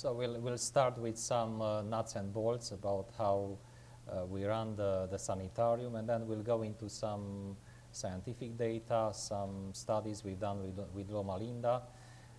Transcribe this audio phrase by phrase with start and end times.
[0.00, 3.58] So we'll, we'll start with some uh, nuts and bolts about how
[4.10, 7.54] uh, we run the, the sanitarium, and then we'll go into some
[7.92, 11.82] scientific data, some studies we've done with, with Loma Linda.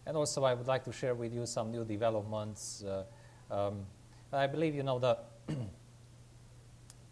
[0.08, 2.84] And also I would like to share with you some new developments.
[2.84, 3.04] Uh,
[3.54, 3.86] um,
[4.34, 5.24] I believe you know that,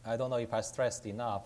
[0.03, 1.43] I don't know if I stressed enough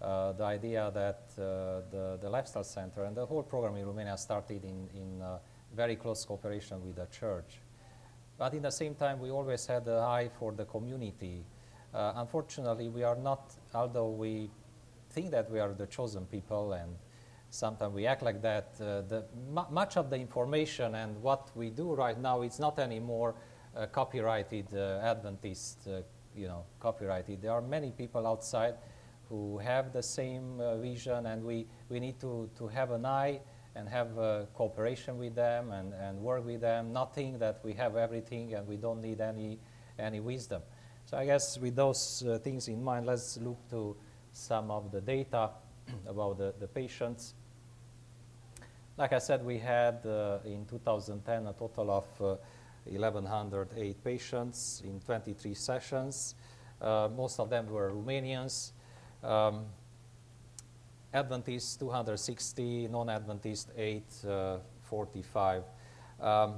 [0.00, 4.16] uh, the idea that uh, the, the Lifestyle Center and the whole program in Romania
[4.16, 5.38] started in, in uh,
[5.74, 7.58] very close cooperation with the church.
[8.40, 11.44] But in the same time, we always had an eye for the community.
[11.92, 14.48] Uh, unfortunately, we are not, although we
[15.10, 16.96] think that we are the chosen people and
[17.50, 19.26] sometimes we act like that, uh, the,
[19.70, 23.34] much of the information and what we do right now is not anymore
[23.76, 25.86] uh, copyrighted Adventist,
[26.34, 27.42] you know, copyrighted.
[27.42, 28.76] There are many people outside
[29.28, 33.40] who have the same uh, vision, and we, we need to, to have an eye
[33.80, 37.72] and have uh, cooperation with them and, and work with them, not think that we
[37.72, 39.58] have everything and we don't need any,
[39.98, 40.60] any wisdom.
[41.06, 43.96] So I guess with those uh, things in mind, let's look to
[44.32, 45.50] some of the data
[46.06, 47.32] about the, the patients.
[48.98, 52.04] Like I said, we had uh, in 2010 a total of
[52.84, 56.34] 1,108 uh, patients in 23 sessions.
[56.82, 58.72] Uh, most of them were Romanians.
[59.24, 59.64] Um,
[61.12, 65.62] Adventist 260, non-Adventist 845.
[66.20, 66.54] Uh, um,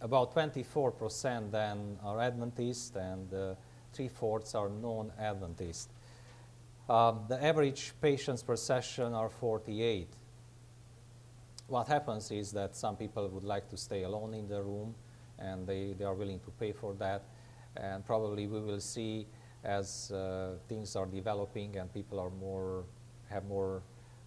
[0.00, 3.54] about 24% then are Adventist and uh,
[3.92, 5.90] three-fourths are non-Adventist.
[6.88, 10.08] Um, the average patients per session are 48.
[11.66, 14.94] What happens is that some people would like to stay alone in the room
[15.38, 17.24] and they, they are willing to pay for that.
[17.76, 19.26] And probably we will see
[19.64, 22.84] as uh, things are developing and people are more
[23.28, 23.82] have more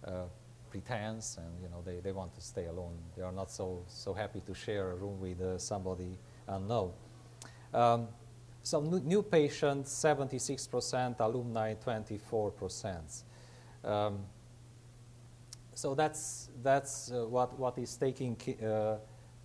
[0.06, 0.24] uh,
[0.70, 2.96] pretense and you know they, they want to stay alone.
[3.16, 6.92] They are not so so happy to share a room with uh, somebody unknown.
[7.74, 8.08] Um,
[8.64, 13.22] so new patients, 76%, alumni, 24%.
[13.84, 14.20] Um,
[15.74, 18.98] so that's that's uh, what what is taking uh,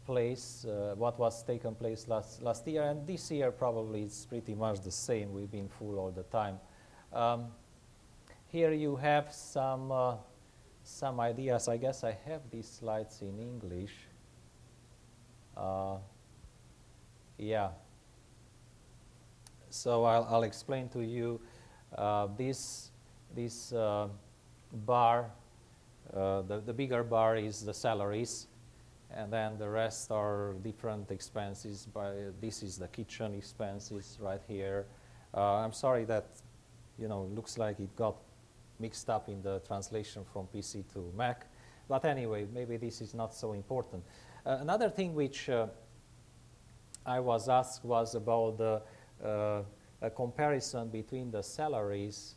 [0.08, 4.56] place, uh, what was taken place last, last year, and this year probably it's pretty
[4.56, 5.34] much the same.
[5.34, 6.60] We've been full all the time.
[7.12, 7.48] Um,
[8.48, 10.16] here you have some, uh,
[10.82, 11.68] some ideas.
[11.68, 13.92] I guess I have these slides in English.
[15.56, 15.98] Uh,
[17.38, 17.70] yeah.
[19.70, 21.42] So I'll, I'll, explain to you
[21.98, 22.92] uh, this,
[23.36, 24.08] this uh,
[24.72, 25.30] bar,
[26.14, 28.48] uh, the, the bigger bar is the salaries
[29.12, 31.88] and then the rest are different expenses.
[31.94, 34.86] By this is the kitchen expenses right here.
[35.34, 36.26] Uh, I'm sorry that
[36.98, 38.16] you know looks like it got
[38.80, 41.48] mixed up in the translation from PC to Mac,
[41.88, 44.04] but anyway, maybe this is not so important.
[44.46, 45.68] Uh, another thing which uh,
[47.06, 48.82] I was asked was about the
[49.24, 49.64] uh,
[50.02, 52.36] a comparison between the salaries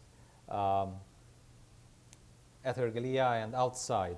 [0.49, 0.95] um,
[2.65, 4.17] at Ergelia and outside.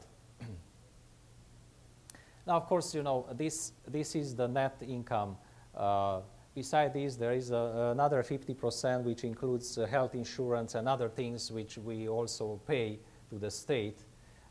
[2.46, 5.36] Now, of course, you know, this, this is the net income.
[5.76, 6.20] Uh,
[6.54, 11.52] beside this, there is a, another 50% which includes uh, health insurance and other things
[11.52, 12.98] which we also pay
[13.30, 14.00] to the state.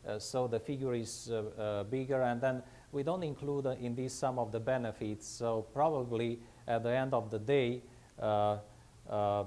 [0.07, 3.93] Uh, so the figure is uh, uh, bigger, and then we don't include uh, in
[3.93, 5.27] this some of the benefits.
[5.27, 7.81] So probably at the end of the day,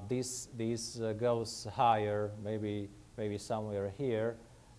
[0.08, 4.36] this, this goes higher, maybe, maybe somewhere here,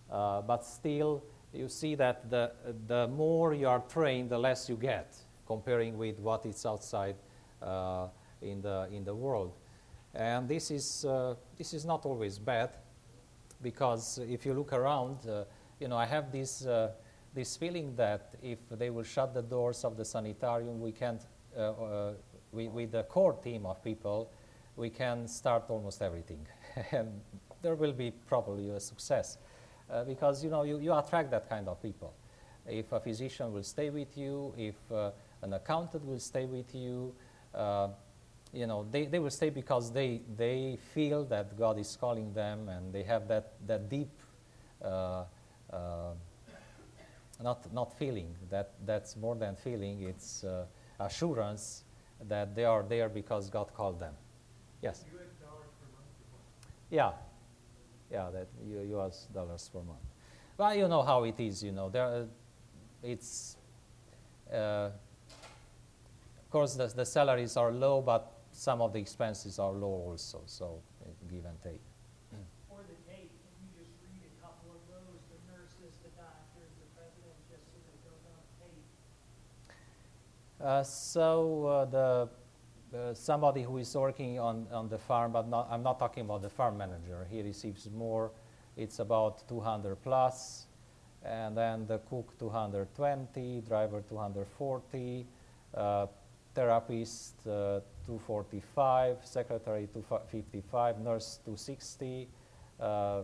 [0.08, 1.22] but still
[1.56, 2.52] you see that the,
[2.86, 7.16] the more you are trained, the less you get, comparing with what is outside
[7.62, 8.08] uh,
[8.42, 9.52] in, the, in the world.
[10.14, 12.70] And this is, uh, this is not always bad,
[13.62, 15.44] because if you look around, uh,
[15.80, 16.92] you know, I have this, uh,
[17.34, 21.22] this feeling that if they will shut the doors of the sanitarium, we can't,
[21.56, 22.12] uh, uh,
[22.52, 24.30] with the core team of people,
[24.76, 26.46] we can start almost everything.
[26.92, 27.20] and
[27.62, 29.38] there will be probably a success
[29.90, 32.14] uh, because you know you, you attract that kind of people.
[32.66, 35.10] If a physician will stay with you, if uh,
[35.42, 37.14] an accountant will stay with you,
[37.54, 37.88] uh,
[38.52, 42.68] you know they, they will stay because they they feel that God is calling them
[42.68, 44.10] and they have that that deep
[44.82, 45.24] uh,
[45.72, 46.12] uh,
[47.42, 50.64] not not feeling that that's more than feeling it's uh,
[51.00, 51.84] assurance
[52.28, 54.14] that they are there because God called them.
[54.82, 55.04] Yes.
[56.90, 57.12] Yeah,
[58.10, 58.48] yeah, that
[58.90, 59.26] U.S.
[59.32, 59.98] dollars per month.
[60.56, 61.62] Well, you know how it is.
[61.62, 62.24] You know, there, uh,
[63.02, 63.56] it's
[64.52, 64.90] uh,
[66.38, 70.40] of course the, the salaries are low, but some of the expenses are low also.
[70.46, 71.80] So uh, give and take.
[72.68, 73.30] For the tape,
[73.60, 75.20] you just read a couple of those?
[75.28, 78.86] The nurses, the doctors, the president, just so that goes on tape.
[80.60, 82.28] Uh, so uh, the
[82.96, 86.42] uh, somebody who is working on, on the farm, but not, I'm not talking about
[86.42, 87.26] the farm manager.
[87.30, 88.30] He receives more.
[88.76, 90.02] It's about 200 plus.
[90.02, 90.66] plus,
[91.26, 95.26] and then the cook 220, driver 240,
[95.74, 96.06] uh,
[96.54, 102.28] therapist uh, 245, secretary 255, nurse 260,
[102.80, 103.22] uh,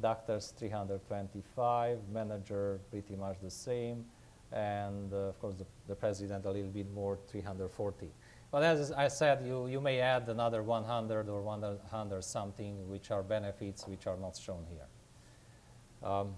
[0.00, 4.04] doctors 325, manager pretty much the same,
[4.52, 8.08] and uh, of course the, the, president a little bit more, 340.
[8.52, 13.22] But as I said, you, you may add another 100 or 100 something, which are
[13.22, 16.08] benefits which are not shown here.
[16.08, 16.34] Um,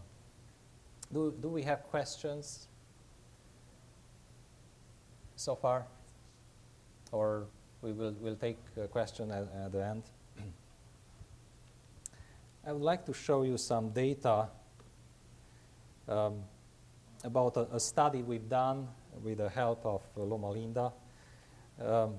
[1.13, 2.69] do, do we have questions
[5.35, 5.87] so far?
[7.11, 7.49] Or
[7.83, 10.05] we will we'll take a question at, at the end.
[12.67, 14.49] I would like to show you some data
[16.09, 16.45] um,
[17.25, 18.87] about a, a, study we've done
[19.23, 20.93] with the help of uh, Loma Linda.
[21.81, 22.15] Um,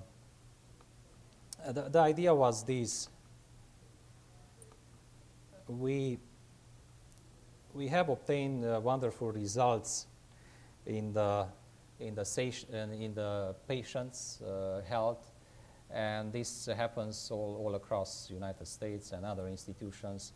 [1.68, 3.10] the, the idea was this.
[5.68, 6.20] We,
[7.74, 10.08] we have obtained uh, wonderful results
[10.86, 11.48] in the,
[12.00, 12.26] in the,
[12.72, 15.36] in the patient's uh, health
[15.92, 20.34] and this happens all, all across United States and other institutions.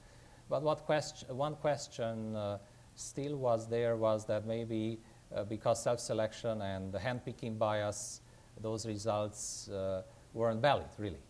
[0.50, 2.60] But what question, one question uh,
[2.96, 5.00] still was there was that maybe
[5.36, 8.22] uh, because self-selection and the hand-picking bias,
[8.62, 10.02] those results uh,
[10.34, 11.22] weren't valid, really.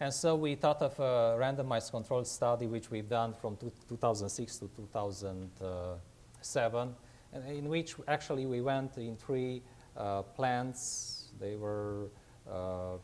[0.00, 3.56] And so we thought of a randomized controlled study, which we've done from
[3.88, 6.94] 2006 to 2007,
[7.32, 9.62] and in which actually we went in three
[9.96, 11.28] uh, plants.
[11.38, 12.08] They were
[12.50, 12.96] uh,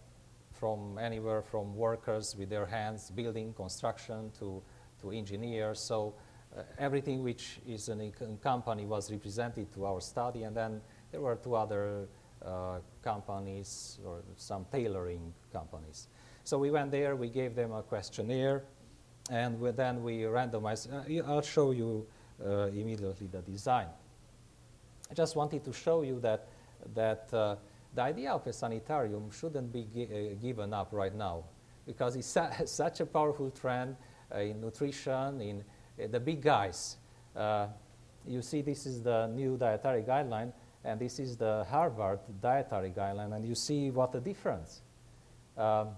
[0.59, 4.61] from anywhere from workers with their hands, building, construction, to,
[5.01, 5.81] to engineers.
[5.81, 6.15] So
[6.57, 8.13] uh, everything which is in a
[8.43, 10.43] company was represented to our study.
[10.43, 10.81] And then
[11.13, 12.09] there were two other
[13.03, 16.09] companies or some tailoring companies.
[16.45, 18.65] So we went there, we gave them a questionnaire,
[19.31, 20.89] and we, then we randomized.
[20.91, 22.07] Uh, I'll show you
[22.45, 23.89] uh, immediately the design.
[25.11, 26.49] I just wanted to show you that,
[26.95, 27.57] that uh,
[27.95, 31.45] the idea of a sanitarium shouldn't be gi uh, given up right now
[31.87, 33.97] because it's su such a powerful trend
[34.35, 35.65] uh, in nutrition, in
[36.03, 36.97] uh, the big guys.
[37.35, 37.67] Uh,
[38.27, 40.53] you see, this is the new dietary guideline,
[40.85, 44.83] and this is the Harvard dietary guideline, and you see what a difference.
[45.57, 45.89] Um,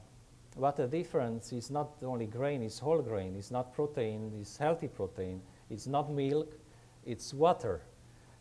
[0.56, 4.88] what a difference is not only grain, it's whole grain, it's not protein, it's healthy
[4.88, 6.54] protein, it's not milk,
[7.04, 7.82] it's water.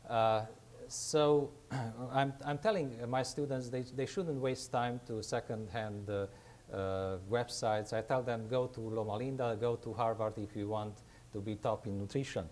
[0.09, 0.45] Uh,
[0.87, 1.51] so
[2.11, 6.25] I'm, I'm telling my students they, they shouldn't waste time to second-hand uh,
[6.73, 7.93] uh, websites.
[7.93, 10.95] I tell them go to Loma Linda, go to Harvard if you want
[11.31, 12.45] to be top in nutrition.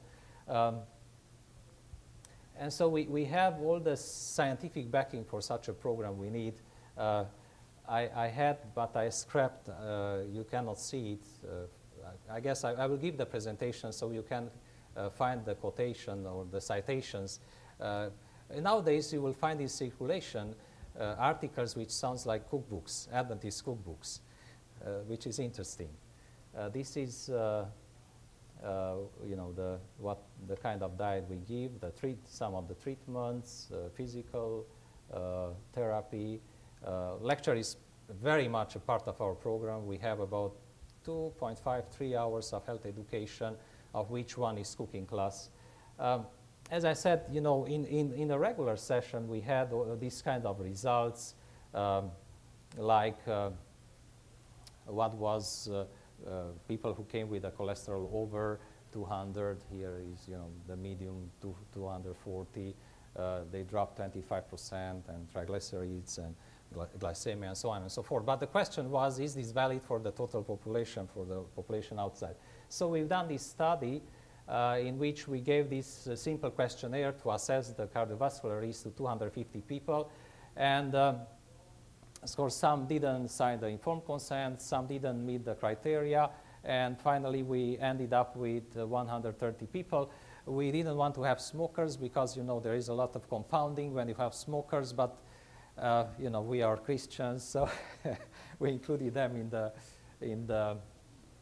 [0.48, 0.80] Um,
[2.60, 6.54] and so we, we have all the scientific backing for such a program we need.
[6.98, 7.26] Uh,
[7.88, 9.70] I, I, had, but I scrapped.
[9.70, 11.28] Uh, you cannot see it.
[11.48, 14.50] Uh, I guess I, I, will give the presentation so you can
[14.96, 17.40] uh, find the quotation or the citations.
[17.80, 18.10] Uh,
[18.62, 20.56] nowadays, you will find in circulation
[21.00, 24.20] uh, articles which sounds like cookbooks, Adventist cookbooks,
[25.06, 25.90] which is interesting.
[26.74, 27.30] This is,
[28.64, 28.96] uh, uh,
[29.26, 32.76] you know, the, what the kind of diet we give, the treat, some of the
[32.76, 34.66] treatments, physical
[35.74, 36.42] therapy.
[37.22, 37.78] lecture is
[38.22, 39.86] very much a part of our program.
[39.86, 40.56] We have about
[41.06, 43.56] 2.5, 3 hours of health education,
[43.94, 45.50] of which one is cooking class.
[46.00, 46.26] Um,
[46.70, 50.22] as I said, you know, in, in, in a regular session, we had uh, these
[50.22, 51.36] kind of results,
[51.74, 52.12] um,
[52.78, 53.52] like uh,
[54.86, 55.86] what was uh, uh
[56.68, 58.60] people who came with a cholesterol over
[58.92, 59.64] 200.
[59.72, 62.76] Here is, you know, the medium to 240.
[63.16, 66.36] Uh, they dropped 25%, and triglycerides and
[67.00, 68.26] glycemia and so on and so forth.
[68.26, 72.36] But the question was, is this valid for the total population, for the population outside?
[72.70, 74.02] So we've done this study
[74.48, 78.90] uh, in which we gave this uh, simple questionnaire to assess the cardiovascular risk to
[78.92, 80.12] 250 people.
[80.56, 81.20] And um,
[82.32, 86.30] of course, some didn't sign the informed consent, some didn't meet the criteria,
[86.64, 90.12] and finally we ended up with uh, 130 people.
[90.46, 93.94] We didn't want to have smokers because, you know, there is a lot of compounding
[93.94, 95.20] when you have smokers, but,
[95.78, 97.70] uh, you know, we are Christians, so
[98.60, 99.72] we included them in the,
[100.20, 100.78] in the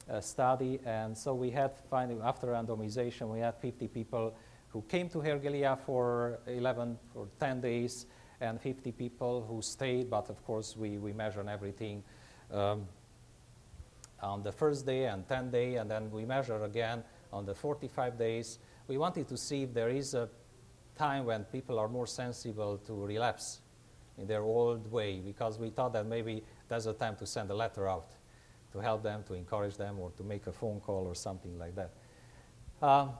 [0.07, 0.79] uh, study.
[0.85, 4.35] And so we had, finally, after randomization, we had 50 people
[4.69, 8.05] who came to Herghelia for 11 or 10 days
[8.41, 12.03] and 50 people who stayed, but of course we, we measured everything
[12.51, 12.87] um,
[14.21, 18.17] on the first day and 10 day, and then we measure again on the 45
[18.17, 18.59] days.
[18.87, 20.29] We wanted to see if there is a
[20.97, 23.59] time when people are more sensible to relapse
[24.17, 27.55] in their old way because we thought that maybe there's a time to send a
[27.55, 28.15] letter out
[28.71, 31.75] to help them, to encourage them, or to make a phone call or something like
[31.75, 31.91] that.
[32.81, 33.11] Um,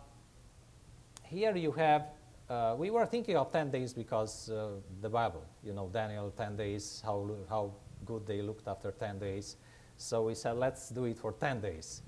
[1.24, 2.07] here you have,
[2.50, 4.70] uh, we were thinking of 10 days because uh,
[5.02, 7.74] the Bible, you know, Daniel, 10 days, how, how
[8.06, 9.58] good they looked after 10 days.
[9.98, 12.02] So we said, let's do it for 10 days.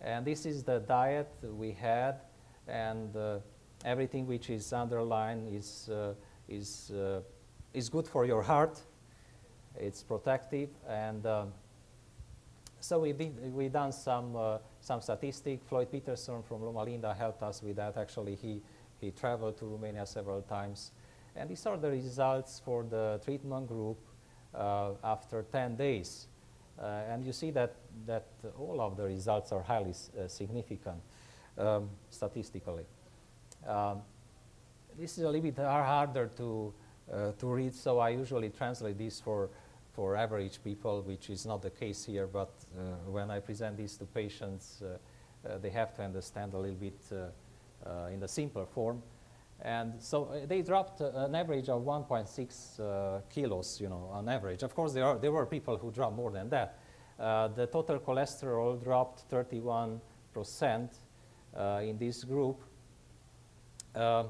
[0.00, 2.22] And this is the diet we had,
[2.66, 3.38] and uh,
[3.84, 6.14] everything which is underlined is, uh,
[6.48, 7.20] is, uh,
[7.74, 8.80] is good for your heart.
[9.76, 11.52] It's protective, and um,
[12.80, 15.64] so we did we done some uh, some statistic.
[15.64, 17.96] Floyd Peterson from Loma Linda helped us with that.
[17.96, 18.60] Actually, he
[19.02, 20.92] he traveled to Romania several times,
[21.36, 23.98] and these are the results for the treatment group
[24.54, 26.28] uh, after 10 days.
[26.80, 27.74] Uh, and you see that
[28.06, 28.28] that
[28.58, 31.00] all of the results are highly uh, significant
[31.58, 32.84] um, statistically.
[33.66, 34.00] Um,
[34.98, 36.72] this is a little bit harder to
[37.12, 39.50] uh, to read, so I usually translate this for
[39.92, 43.98] for average people, which is not the case here, but uh, when I present this
[43.98, 47.00] to patients, uh, they have to understand a little bit
[48.12, 49.02] in the simpler form.
[49.60, 54.62] And so they dropped an average of 1.6 kilos, you know, on average.
[54.62, 56.78] Of course, there, are, there were people who dropped more than that.
[57.18, 60.00] the total cholesterol dropped 31
[60.32, 60.92] percent
[61.82, 62.62] in this group.
[63.94, 64.24] Uh,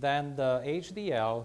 [0.00, 1.44] then the HDL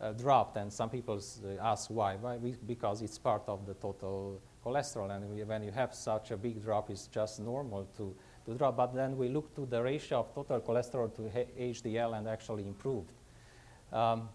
[0.00, 2.16] uh, dropped, and some people uh, ask why.
[2.16, 6.62] why because it's part of the total cholesterol, and when you have such a big
[6.62, 8.14] drop, it's just normal to,
[8.46, 8.76] to drop.
[8.76, 11.22] But then we look to the ratio of total cholesterol to
[11.60, 13.12] HDL and actually improved.
[13.92, 14.28] Um,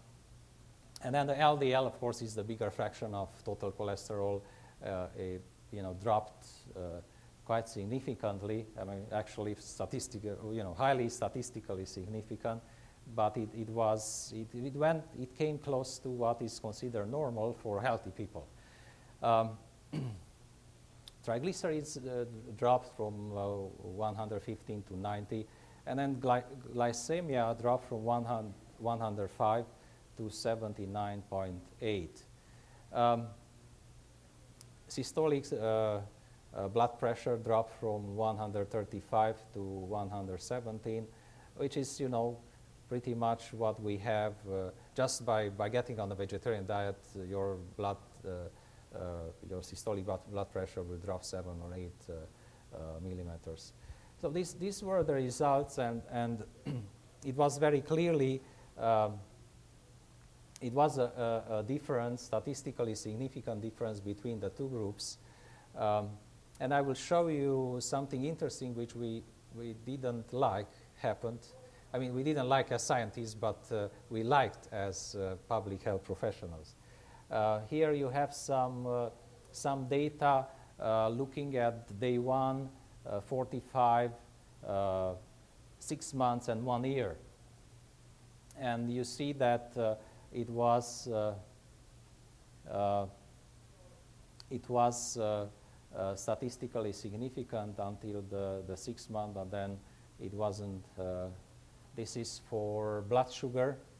[1.02, 4.40] and then the LDL, of course, is the bigger fraction of total cholesterol.
[4.84, 5.42] Uh, it,
[5.72, 7.00] you know, dropped uh,
[7.44, 8.66] quite significantly.
[8.80, 12.62] I mean, actually, statistical, you know, highly statistically significant
[13.14, 17.52] but it, it was, it, it, went, it came close to what is considered normal
[17.52, 18.46] for healthy people.
[19.22, 19.58] Um,
[21.26, 22.24] triglycerides uh,
[22.56, 23.48] dropped from uh,
[23.82, 25.46] 115 to 90,
[25.86, 26.42] and then gly
[26.74, 29.64] glycemia dropped from 100, 105
[30.16, 32.08] to 79.8.
[32.92, 33.26] Um,
[34.88, 36.00] systolic uh,
[36.54, 41.06] uh, blood pressure dropped from 135 to 117,
[41.56, 42.38] which is, you know,
[42.88, 47.22] pretty much what we have uh, just by, by getting on a vegetarian diet, uh,
[47.22, 48.48] your blood, uh,
[49.48, 52.00] your systolic blood, pressure will drop seven or eight
[53.02, 53.72] millimeters.
[54.20, 56.44] So these, these were the results, and, and
[57.24, 58.40] it was very clearly
[58.78, 59.14] um,
[60.60, 65.18] it was a, a, a, difference, statistically significant difference between the two groups.
[65.76, 66.10] Um,
[66.60, 69.24] and I will show you something interesting which we,
[69.56, 70.70] we didn't like
[71.00, 71.40] happened
[71.94, 76.04] I mean, we didn't like as scientists, but uh, we liked as uh, public health
[76.04, 76.74] professionals.
[77.32, 79.08] Uh, here you have some, uh,
[79.52, 80.44] some data
[80.78, 82.68] uh, looking at day one,
[83.06, 84.10] uh, 45,
[85.78, 87.16] six months, and one year.
[88.60, 89.98] And you see that
[90.32, 91.08] it was,
[94.50, 95.18] it was
[96.14, 99.78] statistically significant until the, the six month, but then
[100.20, 100.84] it wasn't
[101.96, 103.91] this is for blood sugar uh,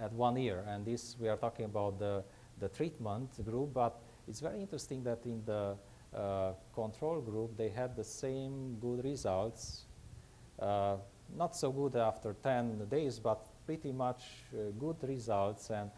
[0.00, 0.64] at one year.
[0.66, 2.24] And this, we are talking about the,
[2.58, 5.76] the treatment group, but it's very interesting that in the
[6.14, 9.84] uh, control group, they had the same good results.
[10.58, 10.96] Uh,
[11.36, 14.22] not so good after 10 days, but pretty much
[14.54, 15.70] uh, good results.
[15.70, 15.90] And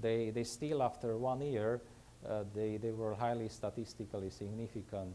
[0.00, 1.82] they, they still, after one year,
[2.26, 5.14] uh, they, they were highly statistically significant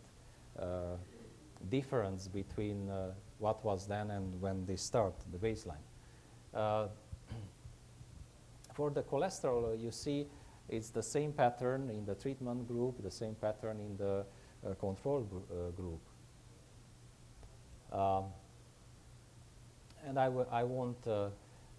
[0.60, 0.98] uh,
[1.70, 2.92] difference between
[3.40, 5.84] what was then and when they start the baseline.
[8.76, 10.28] Uh, for the cholesterol, you see
[10.70, 14.26] it's the same pattern in the treatment group, the same pattern in the
[14.66, 16.02] uh, control gr uh, group.
[17.92, 18.26] Um,
[20.08, 21.30] and I, I won't uh,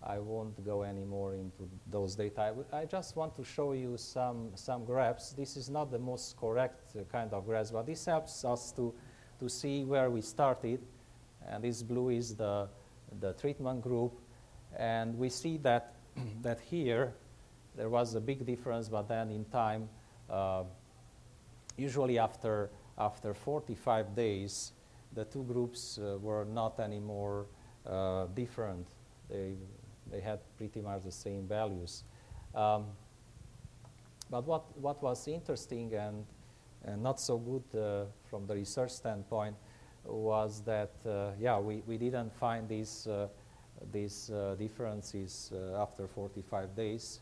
[0.02, 2.54] I won't go any more into those data.
[2.72, 5.32] I, just want to show you some, some graphs.
[5.32, 8.94] This is not the most correct uh, kind of graphs, but this helps us to,
[9.40, 10.80] to see where we started
[11.48, 12.68] and this blue is the,
[13.20, 14.12] the treatment group.
[14.76, 15.95] And we see that,
[16.42, 17.14] that here
[17.76, 19.88] there was a big difference, but then in time,
[20.30, 20.64] uh,
[21.76, 24.72] usually after, after 45 days,
[25.12, 27.46] the two groups uh, were not anymore
[27.86, 28.86] uh, different.
[29.28, 29.54] They,
[30.10, 32.04] they had pretty much the same values.
[32.54, 32.86] Um,
[34.30, 36.24] but what, what was interesting and,
[36.84, 39.56] and not so good uh, from the research standpoint
[40.04, 43.28] was that, uh, yeah, we, we didn't find these, uh,
[43.92, 47.20] these uh, differences after 45 days.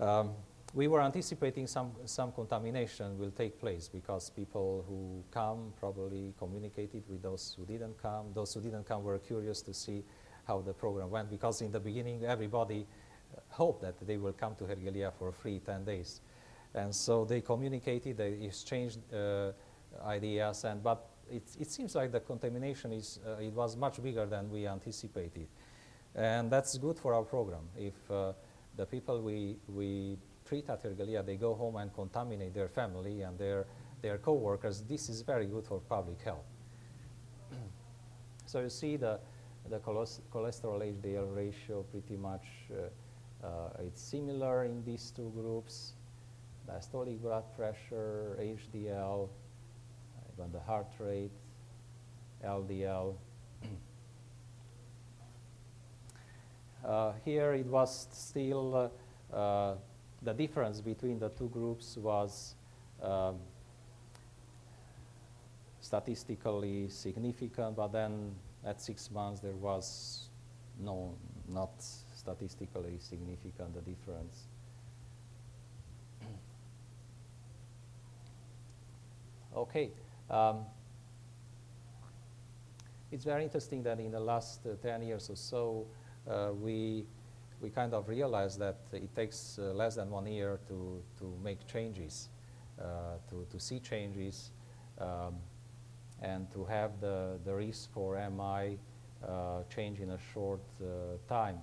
[0.00, 0.30] Um,
[0.74, 7.02] we were anticipating some, some contamination will take place because people who come probably communicated
[7.08, 8.32] with those who didn't come.
[8.34, 10.02] Those who didn't come were curious to see
[10.46, 12.86] how the program went because in the beginning everybody
[13.36, 16.20] uh, hoped that they will come to Herghelia for free 10 days.
[16.74, 19.52] And so they communicated, they exchanged uh,
[20.06, 24.26] ideas, and, but it, it seems like the contamination is, uh, it was much bigger
[24.26, 25.48] than we anticipated.
[26.14, 27.68] And that's good for our program.
[27.76, 28.32] If uh,
[28.76, 33.38] the people we, we treat at Herghelia, they go home and contaminate their family and
[33.38, 33.66] their,
[34.02, 36.44] their co-workers, this is very good for public health.
[38.46, 39.18] so you see the,
[39.70, 45.94] the cholesterol HDL ratio pretty much, uh, uh, it's similar in these two groups.
[46.68, 49.28] Diastolic blood pressure, HDL,
[50.38, 51.30] even the heart rate,
[52.44, 53.14] LDL.
[56.84, 58.90] uh, here it was still
[59.32, 59.74] uh, uh,
[60.22, 62.54] the difference between the two groups was
[63.02, 63.36] um,
[65.80, 68.34] statistically significant, but then
[68.64, 70.28] at six months there was
[70.78, 71.14] no,
[71.48, 71.70] not
[72.14, 74.46] statistically significant the difference.
[79.56, 79.90] okay.
[80.32, 80.64] Um,
[83.10, 85.86] it's very interesting that in the last uh, 10 years or so,
[86.28, 87.04] uh, we
[87.60, 91.64] we kind of realized that it takes uh, less than one year to, to make
[91.68, 92.28] changes,
[93.30, 94.50] to, to see changes,
[94.98, 95.36] um,
[96.20, 98.78] and to have the, the risk for MI
[99.26, 101.58] uh, change in a short uh, time.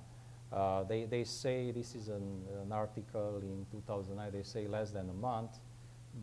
[0.52, 5.10] Uh, they, they say, this is an, an article in 2009, they say less than
[5.10, 5.60] a month,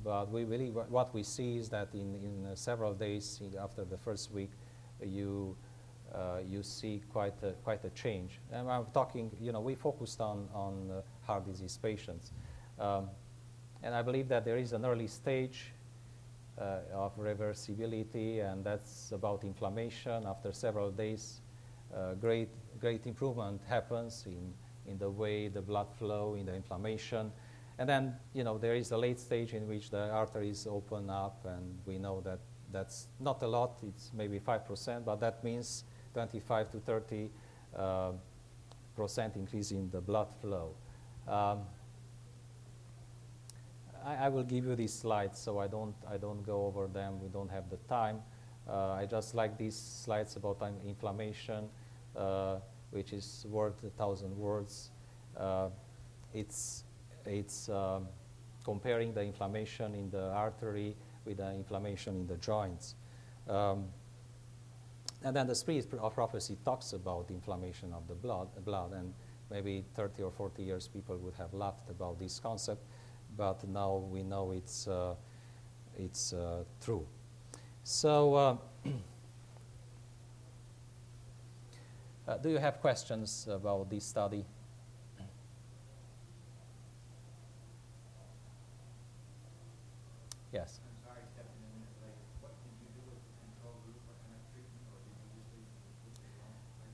[0.04, 3.96] but we really, what we see is that in, in uh, several days after the
[3.96, 4.50] first week,
[5.02, 5.56] you
[6.14, 8.40] uh, you see quite a, quite a change.
[8.52, 12.32] And I'm talking, you know, we focused on, on uh, heart disease patients.
[12.78, 13.10] Um,
[13.82, 15.72] and I believe that there is an early stage
[16.58, 20.26] uh, of reversibility, and that's about inflammation.
[20.26, 21.40] After several days,
[21.94, 22.48] uh, great,
[22.80, 24.52] great improvement happens in,
[24.90, 27.30] in the way the blood flow, in the inflammation.
[27.78, 31.44] And then, you know, there is a late stage in which the arteries open up,
[31.44, 32.38] and we know that
[32.72, 35.84] that's not a lot, it's maybe 5%, but that means
[36.14, 37.30] 25 to 30
[37.76, 38.12] uh,
[38.96, 40.74] percent increase in the blood flow.
[41.28, 41.60] Um,
[44.04, 47.20] I, I, will give you these slides, so I don't, I don't go over them.
[47.20, 48.20] We don't have the time.
[48.68, 51.68] Uh, I just like these slides about inflammation,
[52.16, 52.56] uh,
[52.90, 54.90] which is worth a thousand words.
[55.36, 55.68] Uh,
[56.32, 56.84] it's
[57.26, 58.08] it's um,
[58.64, 62.94] comparing the inflammation in the artery with the inflammation in the joints.
[63.48, 63.86] Um,
[65.22, 69.12] and then the spirit of prophecy talks about inflammation of the blood, blood, and
[69.50, 72.82] maybe 30 or 40 years people would have laughed about this concept,
[73.36, 75.14] but now we know it's, uh,
[75.96, 77.06] it's uh, true.
[77.84, 78.56] So, uh,
[82.28, 84.44] uh do you have questions about this study?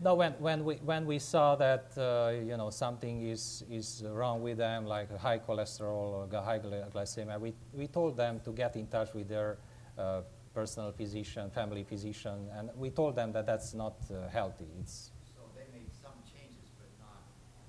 [0.03, 4.43] No, when, when, we, when we saw that uh, you know, something is, is wrong
[4.43, 8.89] with them, like high cholesterol or high glycemia, we, we told them to get in
[8.89, 9.59] touch with their
[9.97, 14.67] uh, personal physician, family physician, and we told them that that's not uh, healthy.
[14.81, 17.23] It's so they made some changes, but not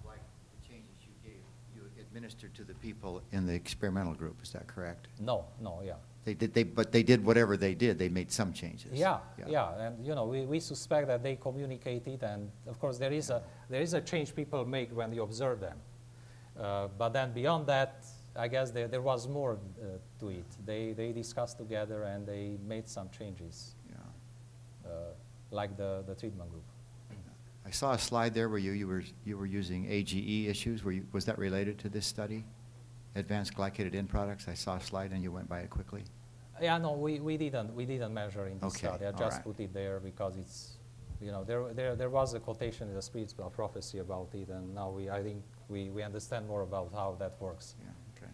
[0.03, 0.21] like
[0.59, 1.39] the changes you gave,
[1.75, 4.37] you administered to the people in the experimental group.
[4.41, 5.07] Is that correct?
[5.19, 5.93] No, no, yeah.
[6.25, 7.99] They did, they, but they did whatever they did.
[7.99, 8.91] They made some changes.
[8.93, 9.87] Yeah, yeah, yeah.
[9.87, 13.43] and you know, we, we suspect that they communicated, and of course, there is a
[13.69, 15.77] there is a change people make when you observe them.
[16.57, 18.05] Uh, but then beyond that,
[18.35, 20.45] I guess there, there was more uh, to it.
[20.65, 23.75] They they discussed together and they made some changes.
[23.89, 24.89] Yeah.
[24.89, 24.95] Uh,
[25.51, 26.63] like the the treatment group.
[27.65, 30.83] I saw a slide there where you, you were you were using AGE issues.
[30.83, 32.43] Were you, was that related to this study?
[33.15, 34.47] Advanced glycated end products?
[34.47, 36.03] I saw a slide and you went by it quickly.
[36.61, 39.05] Yeah, no, we, we didn't we didn't measure in this okay, study.
[39.05, 39.43] I just right.
[39.43, 40.77] put it there because it's
[41.19, 44.49] you know there, there there was a quotation in the Spirit of Prophecy about it,
[44.49, 47.75] and now we I think we, we understand more about how that works.
[47.79, 47.89] Yeah.
[48.15, 48.31] Okay.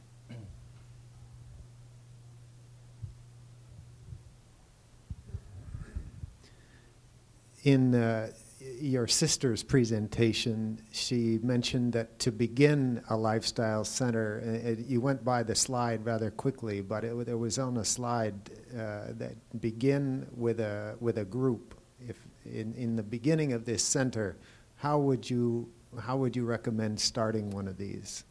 [7.63, 15.01] in uh, your sister's presentation, she mentioned that to begin a lifestyle center, it, you
[15.01, 18.35] went by the slide rather quickly, but it, it was on a slide
[18.73, 21.75] uh, that begin with a with a group.
[22.07, 24.35] If in, in the beginning of this center,
[24.75, 25.69] how would you
[25.99, 28.23] how would you recommend starting one of these?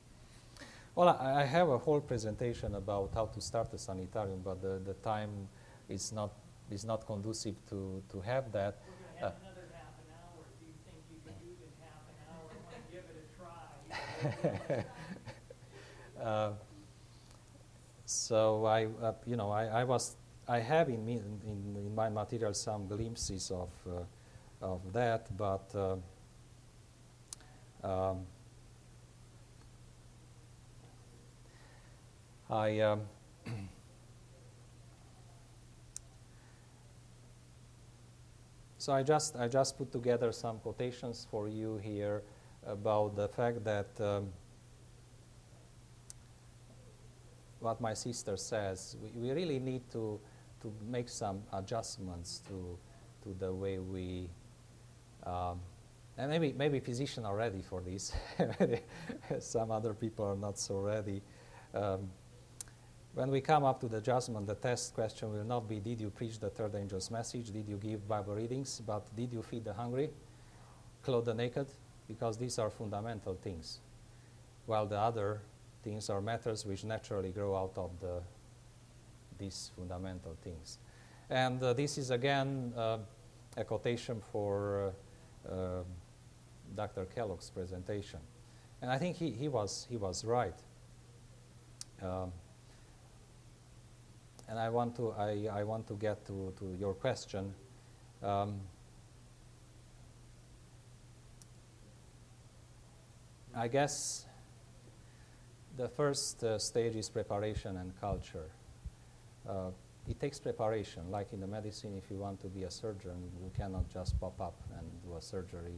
[0.95, 4.81] Well, I, I have a whole presentation about how to start a sanitarium, but the,
[4.85, 5.31] the time
[5.89, 6.33] is not,
[6.71, 8.79] is not conducive to, to have that.
[8.83, 10.43] We're gonna have Uh, another half an hour.
[10.59, 12.51] Do you think you can do it in half an hour?
[12.51, 14.08] Want to give it a try?
[16.21, 16.51] Uh,
[18.05, 20.17] so I, uh, you know, I, I was,
[20.49, 24.01] I have in, me, in, in my material some glimpses of, uh,
[24.61, 25.97] of that, but uh,
[27.87, 28.27] um,
[32.51, 32.81] I.
[32.81, 33.03] Um,
[38.81, 42.23] So I just, I just put together some quotations for you here
[42.67, 44.29] about the fact that um,
[47.61, 50.21] what my sister says, we, we really need to,
[50.61, 52.79] to make some adjustments to,
[53.23, 54.29] to the way we,
[55.25, 55.61] um,
[56.17, 58.13] and maybe, maybe physicians are ready for this.
[59.41, 61.23] some other people are not so ready.
[61.75, 62.11] Um,
[63.15, 66.11] when we come up to the adjustment, the test question will not be Did you
[66.11, 67.51] preach the third angel's message?
[67.51, 68.81] Did you give Bible readings?
[68.85, 70.11] But did you feed the hungry?
[71.03, 71.67] Clothe the naked?
[72.09, 73.81] Because these are fundamental things.
[74.67, 75.43] While the other
[75.83, 78.21] things are matters which naturally grow out of the,
[79.39, 80.79] these fundamental things.
[81.31, 82.99] And uh, this is again uh,
[83.57, 84.93] a quotation for
[85.49, 85.83] uh, uh
[86.75, 87.07] Dr.
[87.07, 88.21] Kellogg's presentation.
[88.83, 90.55] And I think he, he, was, he was right.
[92.03, 92.33] Um,
[94.49, 97.55] and I want to, I, I want to get to, to your question.
[98.23, 98.61] Um,
[103.59, 104.25] I guess
[105.77, 108.51] the first uh, stage is preparation and culture.
[109.49, 109.71] Uh,
[110.09, 113.51] it takes preparation, like in the medicine, if you want to be a surgeon, you
[113.57, 115.75] cannot just pop up and do a surgery.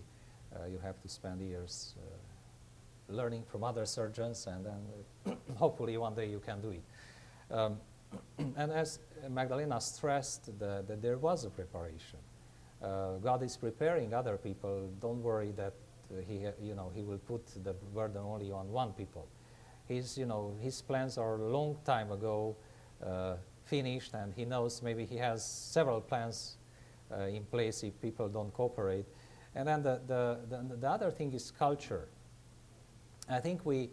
[0.54, 6.14] Uh, you have to spend years uh, learning from other surgeons, and then hopefully one
[6.14, 6.84] day you can do it.
[7.50, 7.78] Um,
[8.56, 8.98] and as
[9.30, 12.18] Magdalena stressed, that there was a preparation.
[12.82, 14.90] Uh, God is preparing other people.
[15.00, 15.89] Don't worry that uh,
[16.26, 19.28] he, you know, he will put the burden only on one people.
[19.88, 22.56] His, you know, his plans are a long time ago
[23.04, 26.56] uh, finished, and he knows maybe he has several plans
[27.12, 29.06] uh, in place if people don't cooperate.
[29.54, 32.08] And then the, the, the, the other thing is culture.
[33.28, 33.90] I think we,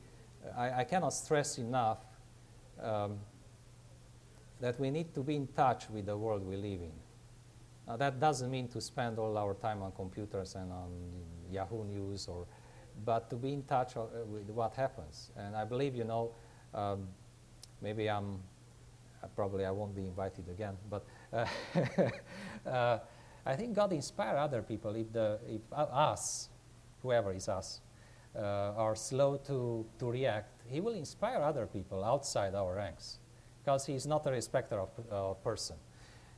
[0.56, 1.99] I, I cannot stress enough
[2.82, 3.19] um,
[4.60, 6.91] that we need to be in touch with the world we live in.
[7.88, 10.91] Now, that doesn't mean to spend all our time on computers and on
[11.51, 12.45] Yahoo News, or,
[13.05, 15.31] but to be in touch uh, with what happens.
[15.36, 16.31] And I believe, you know,
[16.73, 17.07] um,
[17.81, 18.39] maybe I'm,
[19.23, 21.45] uh, probably I won't be invited again, but uh,
[22.69, 22.99] uh,
[23.45, 26.49] I think God inspire other people if, the, if us,
[27.01, 27.81] whoever is us,
[28.36, 33.19] uh, are slow to, to react, He will inspire other people outside our ranks
[33.67, 35.75] because he is not a respecter of uh, person.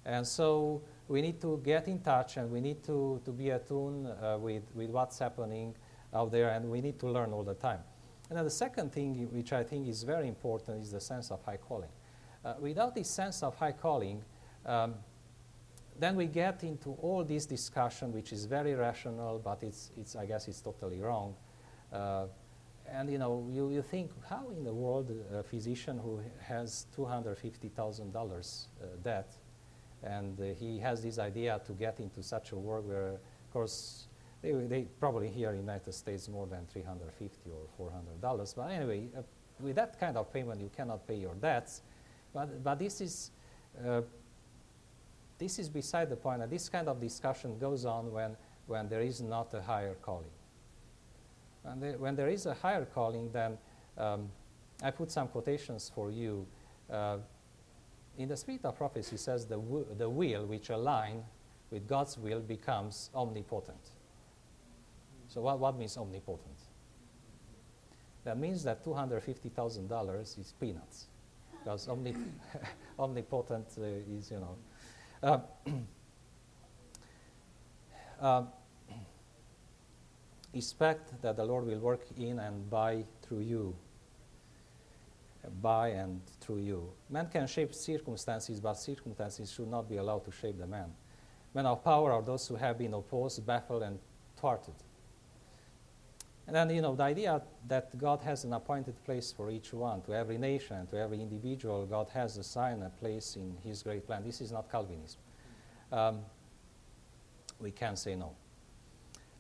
[0.04, 4.08] And so we need to get in touch and we need to, to be attuned
[4.08, 5.76] uh, with, with what's happening
[6.14, 7.80] out there and we need to learn all the time.
[8.30, 11.44] And then the second thing, which I think is very important, is the sense of
[11.44, 11.90] high calling.
[12.46, 14.24] Uh, without this sense of high calling,
[14.68, 14.94] um,
[15.98, 20.28] then we get into all this discussion, which is very rational, but it's, it's I
[20.28, 21.36] guess it's totally wrong.
[21.92, 22.28] Uh,
[22.88, 28.68] and you know, you, you think, how in the world a physician who has $250,000
[28.82, 29.36] uh, debt,
[30.04, 34.08] and uh, he has this idea to get into such a work where, of course,
[34.42, 38.56] they, they probably here in the United States more than 350 or $400.
[38.56, 39.22] But anyway, uh,
[39.60, 41.82] with that kind of payment, you cannot pay your debts.
[42.34, 43.32] But, but this is
[43.86, 44.02] uh,
[45.40, 46.44] this is beside the point.
[46.44, 48.36] And this kind of discussion goes on when,
[48.68, 50.30] when there is not a higher calling.
[51.64, 53.58] And when there is a higher calling, then
[53.98, 54.30] um,
[54.84, 56.46] I put some quotations for you.
[56.92, 57.18] Uh,
[58.20, 59.58] in the Spirit of Prophecy, says the,
[59.98, 61.24] the will which align
[61.72, 63.92] with God's will becomes omnipotent.
[65.30, 66.58] So what, what means omnipotent?
[68.26, 71.08] That means that $250,000 is peanuts.
[71.64, 72.14] Because omni
[73.00, 74.58] omnipotent uh, is, you know.
[75.24, 75.40] Uh,
[78.22, 78.44] uh,
[80.54, 83.76] expect that the Lord will work in and by through you.
[85.62, 86.92] By and through you.
[87.10, 90.92] Man can shape circumstances, but circumstances should not be allowed to shape the man.
[91.54, 94.00] Men of power are those who have been opposed, baffled, and
[94.38, 94.76] thwarted.
[96.46, 100.02] And then, you know, the idea that God has an appointed place for each one,
[100.02, 104.24] to every nation, to every individual, God has assigned a place in His great plan.
[104.24, 105.20] This is not Calvinism.
[105.92, 106.20] Um,
[107.60, 108.36] we can't say no.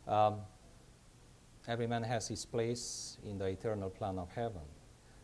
[0.07, 0.41] Um,
[1.69, 4.63] Every man has his place in the eternal plan of heaven.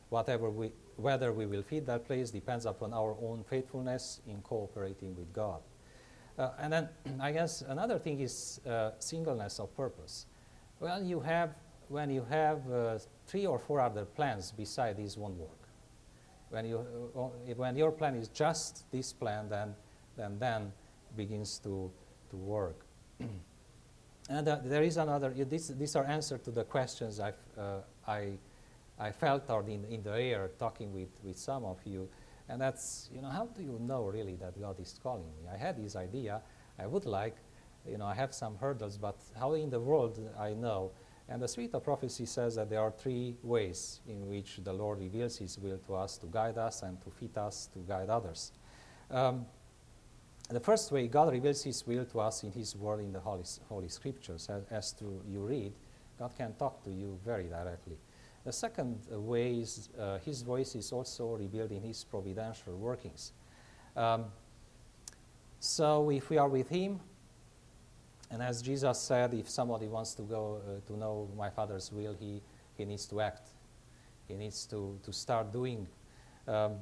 [0.10, 5.15] Whatever we, whether we will feed that place depends upon our own faithfulness in cooperating
[5.15, 5.62] with God.
[6.38, 6.89] Uh, and then
[7.20, 10.26] I guess another thing is uh, singleness of purpose.
[10.80, 11.56] Well, you have,
[11.88, 15.50] when you have uh, three or four other plans beside this won't work.
[16.50, 19.76] When, you, uh, when your plan is just this plan, then
[20.15, 20.72] then then
[21.15, 21.91] begins to,
[22.30, 22.86] to work.
[24.30, 28.34] and uh, there is another, this, these are answers to the questions I've, uh, I,
[28.99, 32.10] I felt out in, in the air talking with, with some of you.
[32.47, 35.49] And that's, you know, how do you know really that God is calling me?
[35.51, 36.41] I had this idea.
[36.77, 37.36] I would like,
[37.88, 40.91] you know, I have some hurdles, but how in the world I know?
[41.27, 44.99] And the Spirit of Prophecy says that there are three ways in which the Lord
[44.99, 48.51] reveals His will to us to guide us and to fit us to guide others.
[49.10, 49.45] Um,
[50.49, 53.43] the first way God reveals His will to us in His Word in the Holy,
[53.67, 54.95] Holy Scriptures, as, as
[55.27, 55.73] you read,
[56.19, 57.97] God can talk to you very directly.
[58.45, 63.31] The second way is uh, His voice is also revealed in His providential workings.
[63.95, 64.25] Um,
[65.60, 66.99] so if we are with Him,
[68.31, 72.15] and as Jesus said, if somebody wants to go uh, to know my Father's will,
[72.19, 72.41] he,
[72.77, 73.47] he needs to act.
[74.27, 75.88] He needs to, to start doing.
[76.47, 76.75] Um,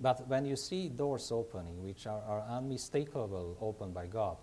[0.00, 4.36] but when you see doors opening, which are, are unmistakable opened by God,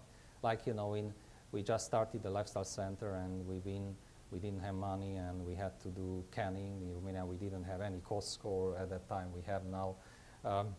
[0.44, 1.14] like, you know, in,
[1.52, 3.96] we just started the lifestyle center and we've been,
[4.32, 6.82] we didn't have money and we had to do canning.
[6.82, 9.30] You mean, we didn't have any cost score at that time.
[9.34, 9.96] We have now.
[10.44, 10.76] Um,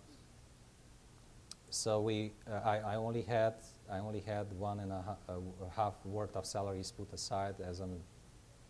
[1.70, 3.54] so we, uh, I, I, only had,
[3.90, 5.40] I only had one and a, a
[5.74, 7.88] half worth of salaries put aside as a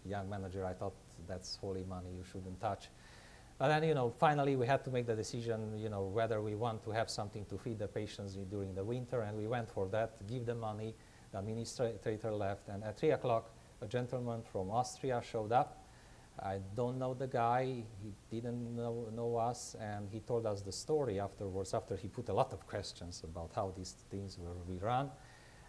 [0.05, 0.65] young manager.
[0.65, 0.95] I thought
[1.29, 2.89] that's holy money you shouldn't touch.
[3.59, 6.55] But then, you know, finally we had to make the decision, you know, whether we
[6.55, 9.89] want to have something to feed the patients during the winter, and we went for
[9.89, 10.95] that, give them money.
[11.33, 15.85] The administrator left, and at 3 o'clock, a gentleman from Austria showed up.
[16.41, 20.71] I don't know the guy, he didn't know, know us, and he told us the
[20.71, 24.77] story afterwards, after he put a lot of questions about how these things were we
[24.79, 25.11] run.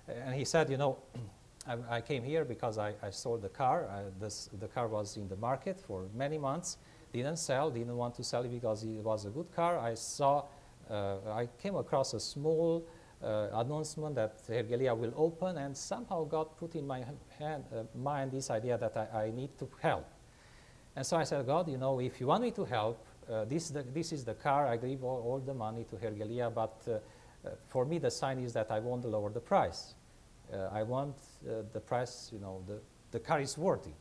[0.08, 0.98] And he said, you know,
[1.68, 3.88] I, I, came here because I, I sold the car.
[3.88, 6.78] I, this, the car was in the market for many months
[7.12, 9.80] didn't sell, didn't want to sell it because it was a good car.
[9.80, 10.46] I saw,
[10.90, 12.88] uh, I came across a small
[13.22, 17.04] announcement that Herghelia will open, and somehow God put in my
[17.38, 20.08] hand, uh, mind this idea that I, I, need to help.
[20.96, 23.70] And so I said, God, you know, if you want me to help, uh, this,
[23.70, 27.48] the, this is the car, I give all, all the money to Herghelia, but uh,
[27.48, 29.96] uh, for me the sign is that I want to lower the price.
[30.72, 32.80] I want the price, you know, the,
[33.12, 33.92] the car is worthy.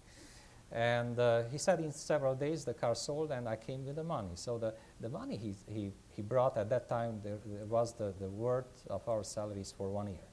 [0.70, 4.04] And uh, he said in several days the car sold and I came with the
[4.04, 4.32] money.
[4.34, 8.12] So the, the money he, he, he brought at that time there, there was the,
[8.20, 10.28] the worth of our salaries for one year.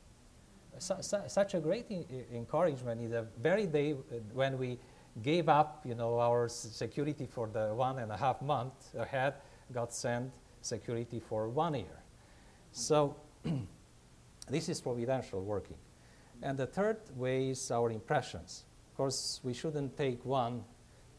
[0.77, 1.89] Su su such a great
[2.33, 3.93] encouragement in the very day
[4.33, 4.77] when we
[5.21, 9.35] gave up you know, our security for the one and a half month ahead,
[9.71, 12.03] God sent security for one year.
[12.73, 13.15] So
[14.49, 15.77] this is providential working.
[16.41, 18.65] And the third way is our impressions.
[18.95, 20.63] Of course, we shouldn't take one,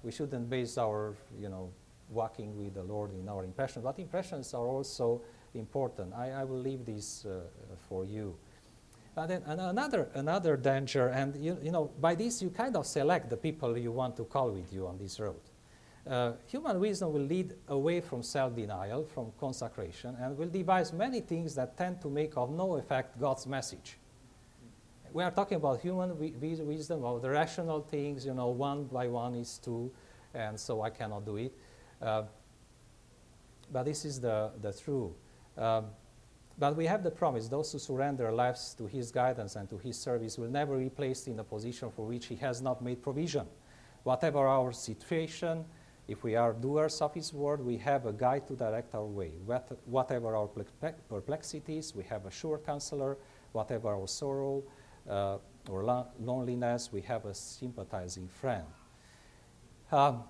[0.03, 1.69] we shouldn't base our, you know,
[2.09, 5.21] walking with the Lord in our impressions, but impressions are also
[5.53, 6.15] important.
[6.15, 7.41] I, I will leave this uh,
[7.87, 8.35] for you.
[9.15, 13.29] And then another, another danger, and you, you know, by this you kind of select
[13.29, 15.43] the people you want to call with you on this road.
[16.09, 21.21] Uh, human wisdom will lead away from self denial, from consecration, and will devise many
[21.21, 23.99] things that tend to make of no effect God's message
[25.13, 26.33] we are talking about human wi
[26.65, 29.91] wisdom, of the rational things, you know, one by one is two,
[30.35, 31.53] and so I cannot do it.
[32.01, 32.23] Uh,
[33.73, 35.15] but this is the, the true.
[35.57, 35.87] Um,
[36.59, 39.99] but we have the promise those who surrender lives to His guidance and to His
[39.99, 43.47] service will never be placed in a position for which He has not made provision.
[44.05, 45.65] Whatever our situation,
[46.09, 49.33] if we are doers of His word, we have a guide to direct our way.
[49.85, 50.49] Whatever our
[51.09, 53.19] perplexities, we have a sure counselor.
[53.53, 54.63] Whatever our sorrow,
[55.09, 55.39] uh,
[55.69, 58.65] or lo loneliness, we have a sympathizing friend.
[59.93, 60.25] Um,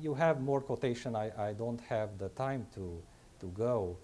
[0.00, 1.16] you have more quotation.
[1.16, 3.02] I, I don't have the time to,
[3.40, 3.96] to go.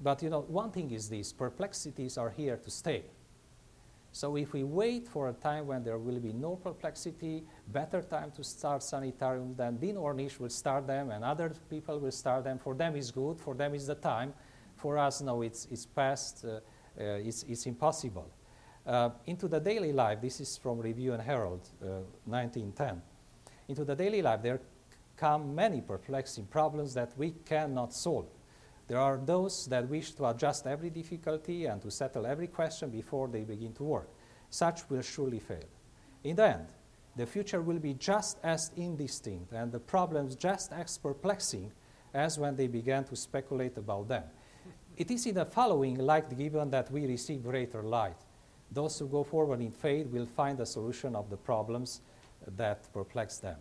[0.00, 3.04] But you know, one thing is this, perplexities are here to stay.
[4.12, 8.30] So if we wait for a time when there will be no perplexity, better time
[8.32, 12.58] to start sanitarium, then Dean Ornish will start them and other people will start them.
[12.58, 14.32] For them is good, for them is the time.
[14.76, 16.60] For us, no, it's, it's past, uh, uh,
[16.96, 18.30] it's, it's impossible.
[18.88, 23.02] Uh, into the daily life, this is from Review and Herald, uh, 1910.
[23.68, 24.62] Into the daily life, there
[25.14, 28.30] come many perplexing problems that we cannot solve.
[28.86, 33.28] There are those that wish to adjust every difficulty and to settle every question before
[33.28, 34.08] they begin to work.
[34.48, 35.68] Such will surely fail.
[36.24, 36.68] In the end,
[37.14, 41.72] the future will be just as indistinct and the problems just as perplexing
[42.14, 44.24] as when they began to speculate about them.
[44.96, 48.16] It is in the following light given that we receive greater light.
[48.70, 52.00] Those who go forward in faith will find a solution of the problems
[52.56, 53.56] that perplex them.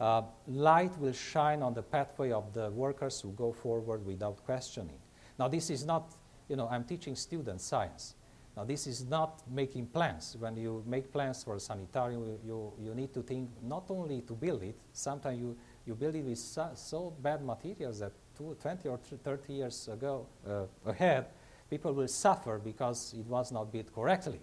[0.00, 4.98] Uh, light will shine on the pathway of the workers who go forward without questioning.
[5.38, 6.14] Now, this is not,
[6.48, 8.14] you know, I'm teaching students science.
[8.56, 10.36] Now, this is not making plans.
[10.38, 14.22] When you make plans for a sanitarium, you, you, you need to think not only
[14.22, 15.56] to build it, sometimes you,
[15.86, 20.26] you build it with so, so bad materials that two, 20 or 30 years ago,
[20.48, 21.26] uh, ahead,
[21.70, 24.40] people will suffer because it was not built correctly.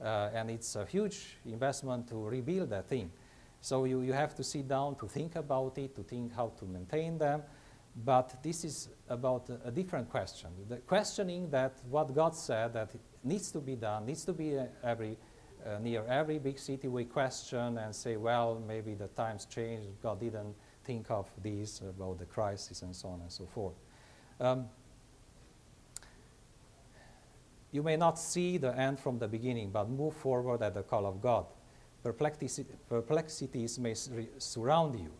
[0.00, 3.10] Uh, and it's a huge investment to rebuild that thing.
[3.60, 6.64] So you, you have to sit down to think about it, to think how to
[6.64, 7.42] maintain them.
[8.04, 10.50] But this is about a, a different question.
[10.68, 12.94] The questioning that what God said that
[13.24, 15.16] needs to be done, needs to be uh, every,
[15.66, 20.20] uh, near every big city we question and say, well, maybe the times changed, God
[20.20, 23.74] didn't think of these, about the crisis and so on and so forth.
[24.40, 24.66] Um,
[27.70, 31.06] you may not see the end from the beginning, but move forward at the call
[31.06, 31.46] of God.
[32.02, 35.10] Perplexities may surround you.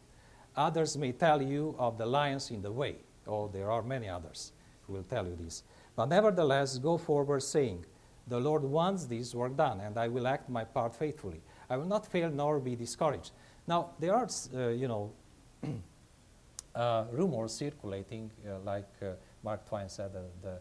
[0.57, 2.97] Others may tell you of the lions in the way.
[3.27, 4.53] Oh, there are many others
[4.87, 5.63] who will tell you this.
[5.95, 7.85] But nevertheless, go forward saying,
[8.27, 11.43] The Lord wants this work done, and I will act my part faithfully.
[11.69, 13.33] I will not fail nor be discouraged.
[13.67, 15.13] Now, there are, uh, you know,
[16.75, 20.61] uh, rumors circulating, uh, like uh, Mark Twain said, the,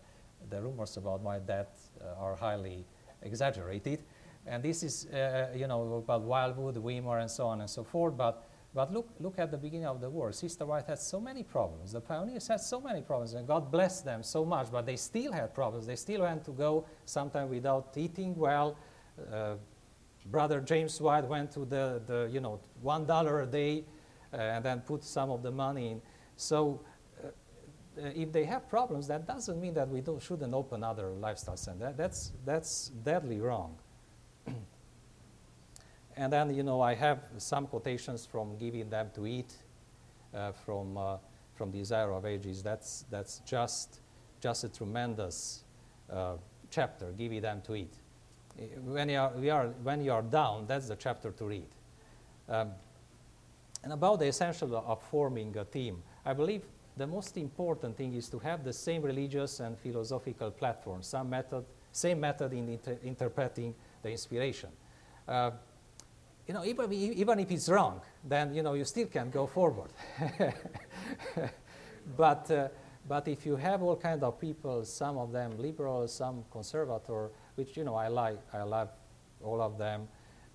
[0.50, 2.86] the rumors about my death uh, are highly
[3.21, 4.04] exaggerated.
[4.45, 8.15] And this is, uh, you know, about Wildwood, Weimar, and so on and so forth.
[8.15, 10.32] But, but look, look at the beginning of the war.
[10.32, 11.91] Sister White had so many problems.
[11.91, 14.71] The pioneers had so many problems, and God blessed them so much.
[14.71, 15.86] But they still had problems.
[15.86, 18.78] They still had to go sometimes without eating well.
[19.32, 19.56] Uh,
[20.28, 23.84] Brother James White went to the, the you know, one dollar a day,
[24.34, 26.02] uh, and then put some of the money in.
[26.38, 26.82] So
[27.98, 31.82] if they have problems, that doesn't mean that we shouldn't open other lifestyle centers.
[31.82, 33.78] That, that's, that's deadly wrong.
[36.18, 39.54] and then, you know, I have some quotations from giving them to eat
[40.34, 41.18] uh, from, uh,
[41.56, 42.62] from Desire of Ages.
[42.64, 44.00] That's, that's just,
[44.42, 45.64] just a tremendous
[46.12, 46.36] uh,
[46.70, 47.94] chapter, giving them to eat.
[48.84, 51.68] When you, are, we are, when you are down, that's the chapter to read.
[52.50, 52.72] Um,
[53.84, 56.64] and about the essential of forming a team, I believe
[56.98, 61.64] the most important thing is to have the same religious and philosophical platform, some method,
[61.92, 64.70] same method in inter interpreting the inspiration.
[65.28, 65.52] Uh,
[66.48, 69.90] you know, even, even if it's wrong, then you know you still can go forward.
[72.18, 72.70] but uh,
[73.08, 77.78] but if you have all kind of people, some of them liberal, some conservative, which
[77.78, 78.90] you know I like, I love
[79.44, 80.08] all of them,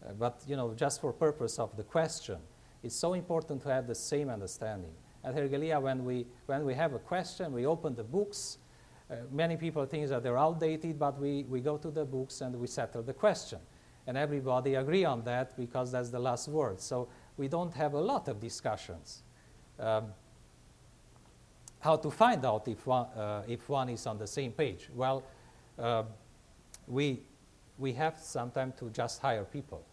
[0.04, 2.38] uh, but you know just for purpose of the question,
[2.82, 4.94] it's so important to have the same understanding.
[5.24, 8.58] At Herghelia, when we, when we have a question, we open the books.
[9.10, 12.56] Uh, many people think that they're outdated, but we, we go to the books and
[12.56, 13.58] we settle the question.
[14.06, 16.80] And everybody agree on that because that's the last word.
[16.80, 19.22] So we don't have a lot of discussions.
[19.78, 20.06] Um,
[21.78, 24.88] how to find out if one, uh, if one is on the same page?
[24.94, 25.22] Well,
[25.78, 26.04] uh,
[26.86, 27.20] we,
[27.78, 29.84] we have sometimes to just hire people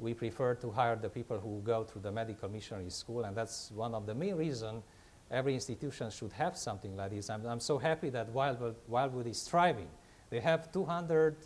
[0.00, 3.70] we prefer to hire the people who go through the medical missionary school, and that's
[3.72, 4.82] one of the main reasons
[5.30, 7.30] every institution should have something like this.
[7.30, 9.88] I'm, I'm so happy that Wildwood, Wildwood is thriving.
[10.28, 11.36] They have 200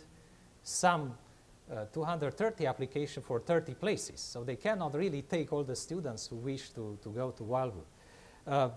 [0.63, 1.15] some
[1.71, 4.19] uh, 230 applications for 30 places.
[4.19, 7.85] So they cannot really take all the students who wish to, to go to Wildwood.
[8.45, 8.69] Uh,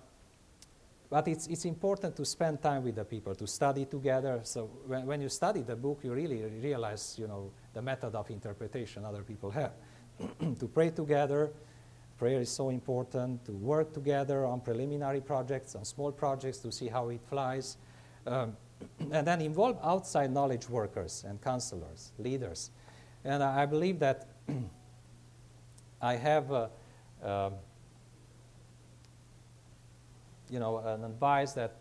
[1.10, 4.40] but it's, it's important to spend time with the people, to study together.
[4.42, 8.28] So when, when you study the book, you really realize, you know, the method of
[8.28, 9.70] interpretation other people have.
[10.58, 11.52] to pray together,
[12.18, 16.88] prayer is so important, to work together on preliminary projects, on small projects to see
[16.88, 17.76] how it flies.
[18.26, 18.56] Um,
[19.12, 22.72] and then involve outside knowledge workers and counselors, leaders.
[23.24, 24.26] And I, believe that
[26.02, 26.66] I have uh,
[27.22, 27.50] uh,
[30.50, 31.76] you know, an advice that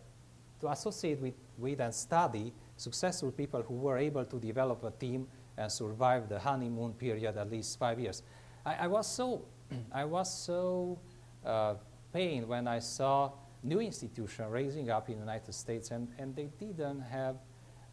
[0.60, 5.28] to associate with, with and study successful people who were able to develop a team
[5.58, 8.22] and survive the honeymoon period at least five years.
[8.66, 9.46] I, I was so,
[9.92, 11.00] I was so
[11.46, 11.76] uh,
[12.14, 13.32] pained when I saw
[13.64, 17.36] new institutions raising up in the United States and, and they didn't have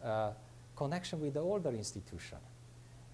[0.03, 0.33] uh,
[0.77, 2.39] connection with the older institution.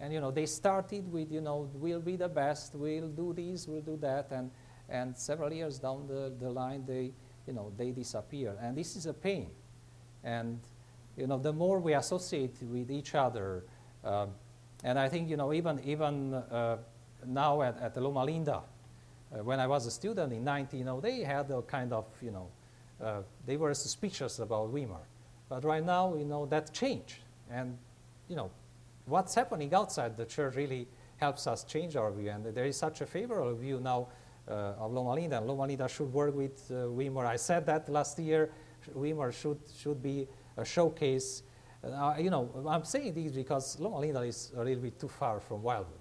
[0.00, 3.68] And you know, they started with, you know, we'll be the best, we'll do this,
[3.68, 4.50] we'll do that, and,
[4.88, 7.12] and several years down the, the line, they,
[7.46, 8.56] you know, they disappear.
[8.60, 9.50] And this is a pain.
[10.24, 10.58] And,
[11.16, 13.64] you know, the more we associate with each other,
[14.04, 14.26] uh,
[14.82, 16.78] and I think, you know, even, even uh,
[17.26, 18.62] now at, at Loma Linda,
[19.32, 22.48] uh, when I was a student in 19, they had a kind of, you know,
[23.02, 25.06] uh, they were suspicious about Weimar.
[25.48, 27.16] But right now, you know, that changed.
[27.50, 27.76] And,
[28.28, 28.50] you know,
[29.06, 30.86] what's happening outside the church really
[31.16, 32.30] helps us change our view.
[32.30, 34.08] And there is such a favorable view now
[34.48, 35.38] uh, of Loma Linda.
[35.38, 37.26] And Loma Linda should work with uh, Weimar.
[37.26, 38.50] I said that last year.
[38.94, 40.26] Weimar should, should be
[40.56, 41.42] a showcase.
[41.82, 45.40] Uh, you know, I'm saying this because Loma Linda is a little bit too far
[45.40, 45.96] from Wildwood.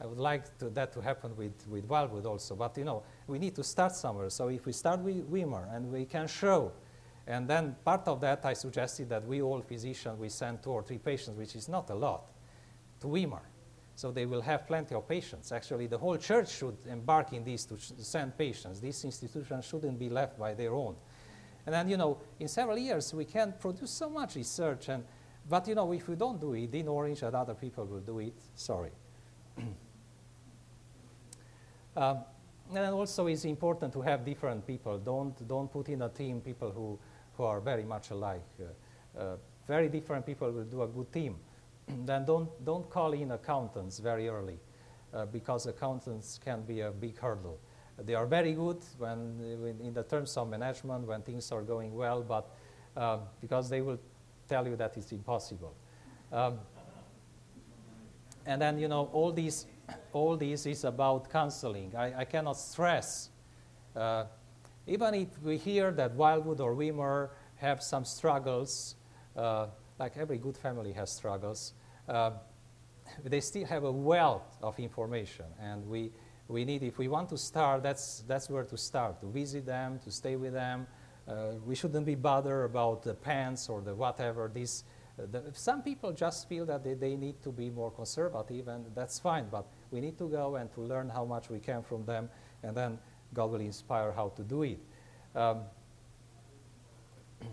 [0.00, 2.56] I would like to, that to happen with, with Wildwood also.
[2.56, 4.30] But, you know, we need to start somewhere.
[4.30, 6.72] So if we start with Weimar and we can show,
[7.26, 10.82] and then part of that I suggested that we all physicians, we send two or
[10.82, 12.24] three patients, which is not a lot,
[13.00, 13.42] to Weimar.
[13.94, 15.52] So they will have plenty of patients.
[15.52, 18.80] Actually, the whole church should embark in this to send patients.
[18.80, 20.96] These institutions shouldn't be left by their own.
[21.66, 24.88] And then, you know, in several years, we can produce so much research.
[24.88, 25.04] And,
[25.48, 28.18] but, you know, if we don't do it, Dean Ornish and other people will do
[28.18, 28.34] it.
[28.54, 28.90] Sorry.
[31.96, 32.18] um,
[32.74, 34.98] and also it's important to have different people.
[34.98, 36.98] Don't, don't put in a team people who,
[37.36, 38.42] who are very much alike.
[38.60, 39.36] Uh, uh,
[39.68, 41.36] very different people will do a good team.
[42.04, 44.58] then don't, don't call in accountants very early
[45.14, 47.58] uh, because accountants can be a big hurdle.
[47.98, 52.22] They are very good when, in the terms of management when things are going well,
[52.22, 52.50] but
[52.96, 53.98] um, because they will
[54.48, 55.74] tell you that it's impossible.
[56.32, 56.58] Um,
[58.46, 59.66] and then, you know, all these,
[60.12, 61.94] all this is about counseling.
[61.96, 63.30] I, I cannot stress,
[63.94, 64.24] uh,
[64.86, 68.96] even if we hear that Wildwood or Weimar have some struggles,
[69.36, 69.66] uh,
[69.98, 71.74] like every good family has struggles,
[72.08, 72.32] uh,
[73.24, 75.46] they still have a wealth of information.
[75.60, 76.10] And we,
[76.48, 79.98] we need, if we want to start, that's, that's where to start, to visit them,
[80.04, 80.86] to stay with them.
[81.26, 84.50] Uh, we shouldn't be bothered about the pants or the whatever.
[84.52, 84.84] This,
[85.18, 88.86] uh, the, some people just feel that they, they need to be more conservative, and
[88.94, 89.46] that's fine.
[89.50, 92.28] But we need to go and to learn how much we can from them,
[92.62, 92.98] and then
[93.32, 94.80] God will inspire how to do it.
[95.34, 95.60] Um,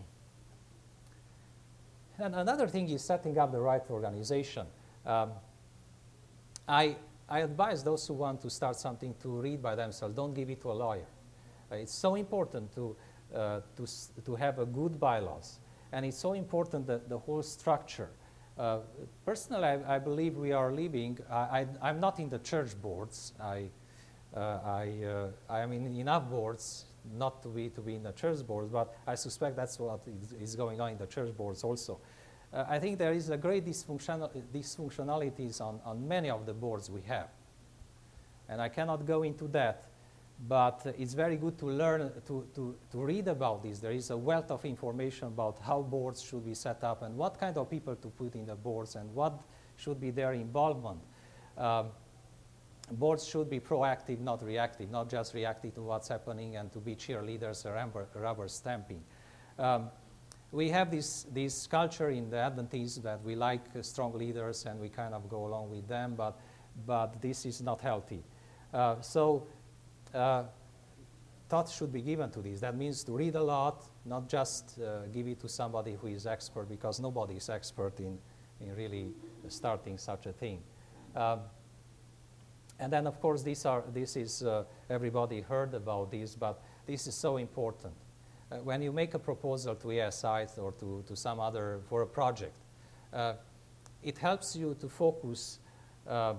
[2.18, 4.66] and another thing is setting up the right organization.
[5.06, 5.32] Um,
[6.68, 6.98] I,
[7.30, 10.15] I advise those who want to start something to read by themselves.
[10.15, 11.07] Don't give it to a lawyer.
[11.71, 12.95] Uh, it's so important to,
[13.36, 13.86] uh, to,
[14.25, 15.59] to have a good bylaws.
[15.91, 18.09] And it's so important that the whole structure.
[18.57, 18.80] Uh,
[19.25, 23.34] personally, I, I, believe we are living, I, am not in the church boards.
[23.39, 23.69] I,
[24.36, 26.86] uh, I, uh, I am in enough boards
[27.17, 30.34] not to be, to be in the church boards, but I suspect that's what is,
[30.34, 31.99] is going on in the church boards also.
[32.52, 36.89] Uh, I think there is a great dysfunctional, dysfunctionalities on, on many of the boards
[36.89, 37.30] we have.
[38.47, 39.89] And I cannot go into that,
[40.47, 43.80] but uh, it's very good to learn, to, to, to read about this.
[43.80, 47.39] There is a wealth of information about how boards should be set up and what
[47.39, 49.39] kind of people to put in the boards and what
[49.78, 51.00] should be their involvement.
[51.58, 51.89] Um,
[52.91, 56.95] boards should be proactive, not reactive, not just reactive to what's happening and to be
[56.95, 57.74] cheerleaders or
[58.16, 59.04] rubber, stamping.
[59.60, 59.89] Um,
[60.52, 64.80] we have this, this culture in the Adventists that we like uh, strong leaders and
[64.80, 66.39] we kind of go along with them, but,
[66.86, 68.24] but this is not healthy.
[68.74, 69.45] Uh, so
[70.14, 70.43] uh,
[71.47, 72.62] thought should be given to this.
[72.62, 76.26] That means to read a lot, not just uh, give it to somebody who is
[76.26, 78.18] expert, because nobody is expert in,
[78.60, 79.10] in really
[79.50, 80.62] starting such a thing.
[81.16, 81.41] Um,
[82.80, 87.08] and then, of course, these are, this is, uh, everybody heard about this, but this
[87.08, 87.93] is so important
[88.52, 92.08] uh, when you make a proposal to ASI or to, to some other for a
[92.08, 92.56] project,
[93.14, 93.34] uh,
[94.04, 95.60] it helps you to focus
[96.08, 96.34] uh,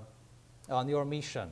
[0.68, 1.50] on your mission.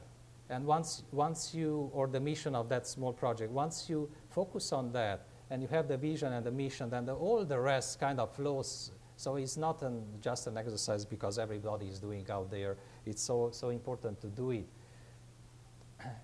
[0.51, 4.93] And once, once you, or the mission of that small project, once you focus on
[4.93, 8.19] that and you have the vision and the mission, then the, all the rest kind
[8.19, 8.93] of flows.
[9.17, 12.77] So it's not an, just an exercise because everybody is doing out there.
[13.05, 14.67] It's so, so important to do it.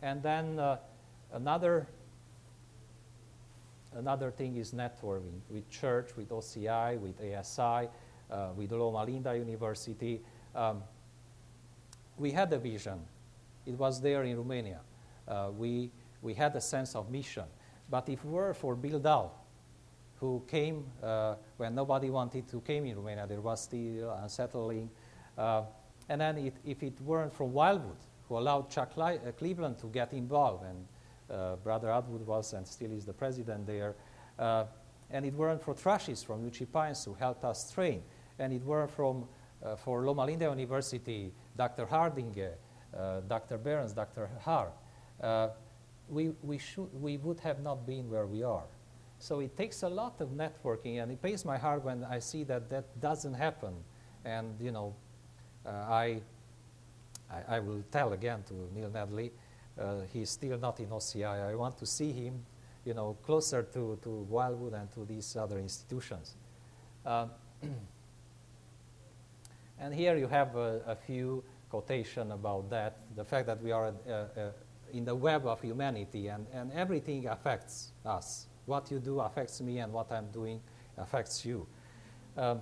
[0.00, 0.78] And then uh,
[1.32, 1.88] another
[3.94, 7.88] Another thing is networking with church, with OCI, with ASI,
[8.30, 10.20] uh, with Loma Linda University.
[10.54, 10.82] Um,
[12.18, 13.00] we had a vision.
[13.66, 14.80] It was there in Romania.
[15.26, 15.90] Uh, we,
[16.22, 17.44] we had a sense of mission.
[17.88, 19.32] But if it were for Bill
[20.20, 24.90] who came uh, when nobody wanted to came in Romania, there was still unsettling.
[25.36, 25.62] Uh,
[26.08, 27.96] and then it, if it weren't from Wildwood,
[28.28, 30.86] who allowed Chuck uh, Cleveland to get involved and
[31.28, 33.94] Brother Atwood was and still is the president there.
[34.38, 34.64] Uh,
[35.10, 38.02] and it weren't for Trashis from Uchee Pines who helped us train.
[38.38, 39.26] And it weren't from,
[39.64, 41.86] uh, for Loma Linda University, Dr.
[41.86, 42.50] Hardinge,
[43.28, 43.58] Dr.
[43.58, 44.28] Behrens, Dr.
[44.40, 44.72] Hart.
[46.08, 48.64] we, we, should, we would have not been where we are.
[49.18, 52.44] So it takes a lot of networking, and it pains my heart when I see
[52.44, 53.74] that that doesn't happen.
[54.24, 54.94] And you know,
[55.64, 56.20] uh, I
[57.30, 59.30] I, I, will tell again to Neil Nedley,
[59.78, 61.50] uh, he's still not in OCI.
[61.50, 62.44] I want to see him,
[62.84, 66.34] you know, closer to, to Wildwood and to these other institutions.
[67.04, 67.26] Uh,
[69.80, 73.92] and here you have a, a, few quotation about that, the fact that we are
[74.08, 74.50] uh, uh,
[74.92, 78.46] in the web of humanity and, and everything affects us.
[78.66, 80.60] What you do affects me and what I'm doing
[80.96, 81.66] affects you.
[82.36, 82.60] Um,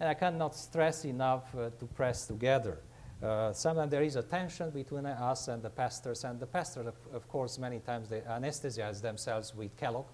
[0.00, 2.80] and I cannot stress enough uh, to press together.
[3.22, 6.94] Uh, sometimes there is a tension between us and the pastors, and the pastors, of,
[7.14, 10.06] of course, many times they anesthetize themselves with Kellogg.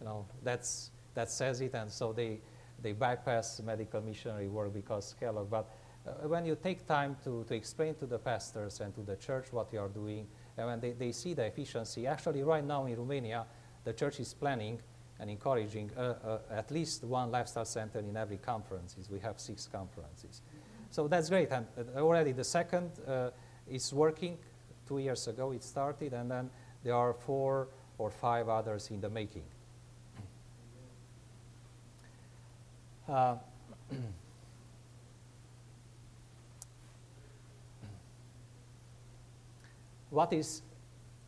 [0.00, 2.40] You know, that's, that says it, and so they,
[2.82, 5.48] they bypass medical missionary work because Kellogg.
[5.48, 5.70] But
[6.06, 9.52] uh, when you take time to, to explain to the pastors and to the church
[9.52, 10.26] what you are doing,
[10.58, 13.46] and when they, they see the efficiency, actually right now in Romania,
[13.84, 14.78] the church is planning
[15.18, 19.08] and encouraging uh, uh, at least one lifestyle center in every conferences.
[19.08, 20.42] We have six conferences.
[20.92, 21.50] So that's great.
[21.50, 23.30] And uh, already the second uh,
[23.68, 24.38] is working.
[24.86, 26.50] Two years ago it started, and then
[26.84, 27.68] there are four
[27.98, 29.42] or five others in the making.
[33.08, 33.36] Uh,
[40.10, 40.62] what is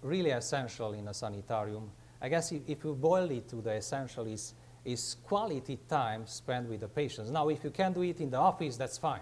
[0.02, 1.90] really essential in a sanitarium
[2.24, 6.70] I guess if, if you boil it to the essential is, is quality time spent
[6.70, 7.30] with the patients.
[7.30, 9.20] Now, if you can do it in the office, that's fine.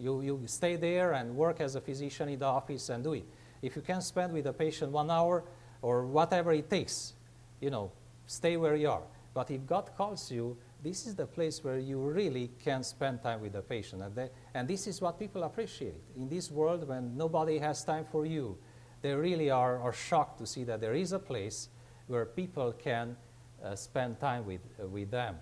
[0.00, 3.24] You, you stay there and work as a physician in the office and do it.
[3.60, 5.44] If you can spend with the patient one hour
[5.82, 7.12] or whatever it takes,
[7.60, 7.92] you know,
[8.26, 9.02] stay where you are.
[9.34, 13.42] But if God calls you, this is the place where you really can spend time
[13.42, 14.02] with the patient.
[14.02, 16.00] And, they, and this is what people appreciate.
[16.16, 18.56] In this world, when nobody has time for you,
[19.02, 21.68] they really are, are shocked to see that there is a place
[22.06, 23.16] where people can
[23.62, 25.36] uh, spend time with, uh, with them.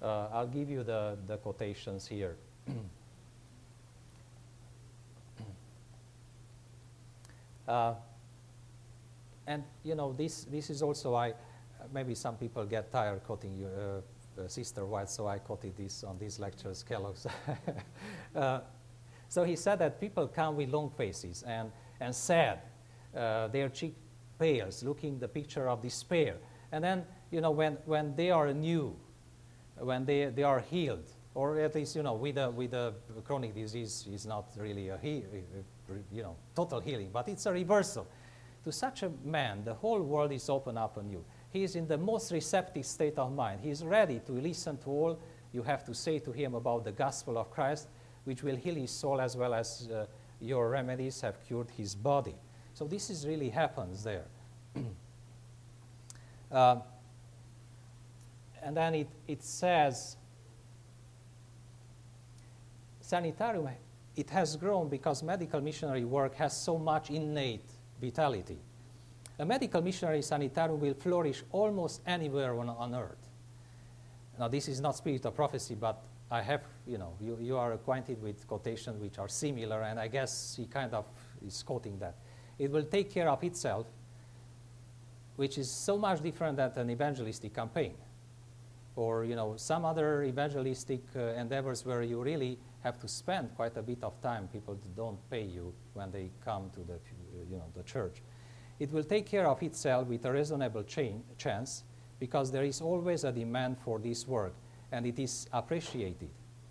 [0.00, 2.36] Uh, I'll give you the, the quotations here.
[7.66, 7.94] Uh,
[9.46, 11.34] and you know this this is also I
[11.92, 16.04] maybe some people get tired quoting you, uh, uh, Sister White, so I quoted this
[16.04, 17.26] on these lectures, Kellogg's.
[18.36, 18.60] uh,
[19.28, 22.60] so he said that people come with long faces and and sad,
[23.12, 23.94] their cheek
[24.42, 26.36] pales, looking the picture of despair.
[26.72, 28.96] And then, you know, when, when they are new,
[29.78, 32.94] when they, they are healed, or at least, you know, with a, with a
[33.24, 35.24] chronic disease is not really a, he,
[36.12, 38.06] you know, total healing, but it's a reversal.
[38.64, 41.24] To such a man, the whole world is open up anew.
[41.50, 43.60] He is in the most receptive state of mind.
[43.60, 45.18] He is ready to listen to all
[45.52, 47.88] you have to say to him about the gospel of Christ,
[48.24, 50.06] which will heal his soul as well as uh,
[50.40, 52.34] your remedies have cured his body.
[52.74, 54.24] So this is really happens there.
[56.50, 56.76] uh,
[58.62, 60.16] and then it, it says,
[63.00, 63.68] sanitarium,
[64.16, 68.58] it has grown because medical missionary work has so much innate vitality.
[69.38, 73.28] A medical missionary sanitarium will flourish almost anywhere on, on earth.
[74.38, 77.72] Now, this is not spirit of prophecy, but I have, you know, you, you are
[77.72, 81.06] acquainted with quotations which are similar, and I guess he kind of
[81.46, 82.16] is quoting that.
[82.58, 83.86] It will take care of itself,
[85.36, 87.94] which is so much different than an evangelistic campaign
[88.96, 93.76] or you know, some other evangelistic uh, endeavors where you really have to spend quite
[93.76, 94.48] a bit of time.
[94.48, 96.98] People don't pay you when they come to the,
[97.48, 98.22] you know, the church.
[98.78, 101.84] It will take care of itself with a reasonable chain, chance
[102.18, 104.54] because there is always a demand for this work
[104.90, 106.30] and it is appreciated.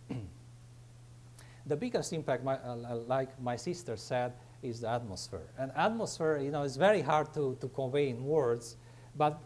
[1.65, 5.47] the biggest impact, my, uh, like my sister said, is the atmosphere.
[5.57, 8.77] And atmosphere, you know, is very hard to, to convey in words,
[9.15, 9.41] but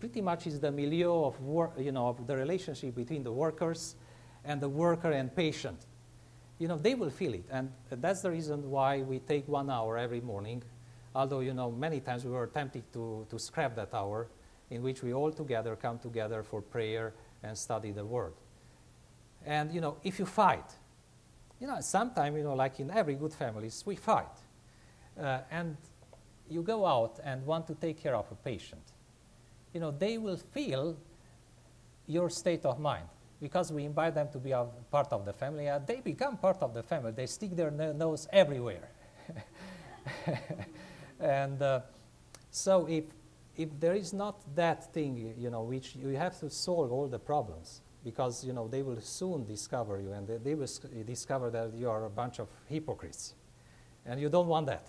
[0.00, 3.96] pretty much is the milieu of work, you know, of the relationship between the workers
[4.44, 5.86] and the worker and patient.
[6.58, 9.96] You know, they will feel it, and that's the reason why we take one hour
[9.96, 10.62] every morning.
[11.14, 14.28] Although, you know, many times we were tempted to, to scrap that hour
[14.70, 18.34] in which we all together come together for prayer and study the Word.
[19.46, 20.70] And, you know, if you fight,
[21.60, 24.26] you know, sometimes, you know, like in every good families, we fight.
[25.18, 25.76] Uh, and
[26.50, 28.82] you go out and want to take care of a patient.
[29.72, 30.96] You know, they will feel
[32.06, 33.06] your state of mind
[33.40, 35.68] because we invite them to be a part of the family.
[35.68, 37.12] Uh, they become part of the family.
[37.12, 38.90] They stick their nose everywhere.
[41.20, 41.80] and uh,
[42.50, 43.04] so if,
[43.56, 47.18] if there is not that thing, you know, which you have to solve all the
[47.18, 50.68] problems, because you know they will soon discover you and they, they will
[51.04, 53.34] discover that you are a bunch of hypocrites
[54.06, 54.86] and you don't want that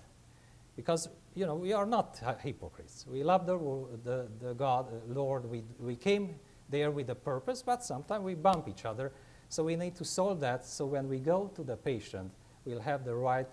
[0.75, 3.57] because you know we are not hypocrites we love the,
[4.03, 6.35] the, the god uh, lord we, we came
[6.69, 9.11] there with a purpose but sometimes we bump each other
[9.49, 12.31] so we need to solve that so when we go to the patient
[12.65, 13.47] we'll have the right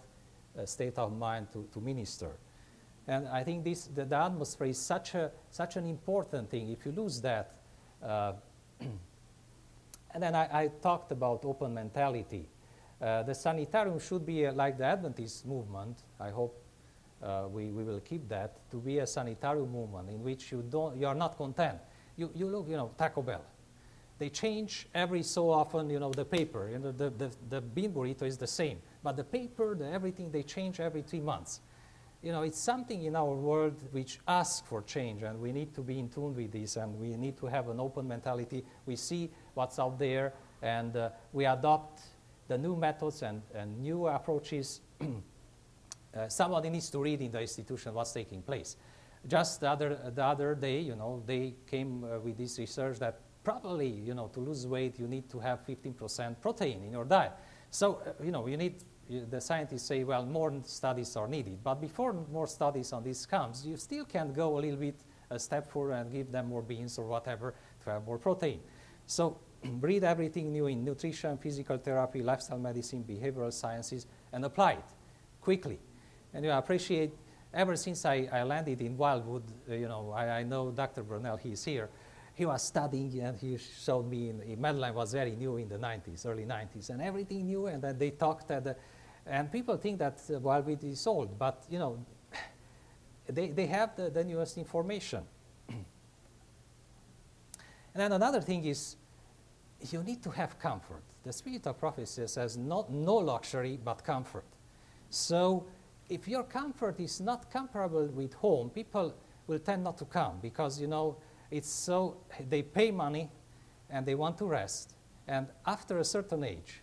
[0.59, 2.31] uh, state of mind to, to minister.
[3.09, 6.71] And I think this, the, the atmosphere is such, a, such an important thing.
[6.71, 7.55] If you lose that,
[8.03, 8.33] uh,
[8.81, 12.49] and then I, I, talked about open mentality.
[13.01, 15.99] Uh, the sanitarium should be uh, like the Adventist movement.
[16.19, 16.63] I hope
[17.23, 20.97] uh, we, we will keep that to be a sanitarium movement in which you, don't,
[20.97, 21.79] you are not content.
[22.17, 23.45] You, you look, you know, Taco Bell.
[24.19, 26.71] They change every so often, you know, the paper.
[26.71, 28.79] You know, the, the, the bean burrito is the same.
[29.03, 31.61] But the paper, the everything, they change every three months.
[32.23, 35.83] You know, it's something in our world which asks for change, and we need to
[35.83, 38.65] be in tune with this, and we need to have an open mentality.
[38.87, 42.01] We see what's out there, and uh, we adopt
[42.49, 44.81] the new methods and, and new approaches.
[45.01, 48.77] uh, somebody needs to read in the institution what's taking place.
[49.27, 53.21] Just the other, the other day, you know, they came uh, with this research that
[53.43, 57.33] probably, you know, to lose weight, you need to have 15% protein in your diet.
[57.71, 61.63] So, uh, you know, you need, the scientists say, well, more studies are needed.
[61.63, 64.97] But before more studies on this comes, you still can go a little bit
[65.31, 67.55] a step further and give them more beans or whatever
[67.85, 68.61] to have more protein.
[69.07, 69.39] So
[69.81, 74.85] read everything new in nutrition, physical therapy, lifestyle medicine, behavioral sciences, and apply it
[75.41, 75.79] quickly.
[76.35, 77.13] And you appreciate,
[77.57, 81.03] ever since I, I landed in Wildwood, uh, you know, I, I know Dr.
[81.03, 81.89] Brunel, he's here,
[82.35, 85.79] he was studying and he showed me in, in Medline was very new in the
[85.79, 87.67] 90s, early 90s, and everything new.
[87.67, 88.77] And then they talked at the,
[89.27, 92.05] and people think that uh, Wildwood is old, but you know,
[93.27, 95.25] they, they have the, the newest information.
[95.69, 95.85] and
[97.95, 98.97] then another thing is,
[99.91, 101.03] you need to have comfort.
[101.23, 104.45] The spirit of prophecy says not, no luxury but comfort.
[105.11, 105.67] So
[106.09, 109.15] if your comfort is not comparable with home, people
[109.47, 111.17] will tend not to come because you know
[111.51, 113.31] it's so, they pay money
[113.91, 114.95] and they want to rest.
[115.29, 116.81] And after a certain age,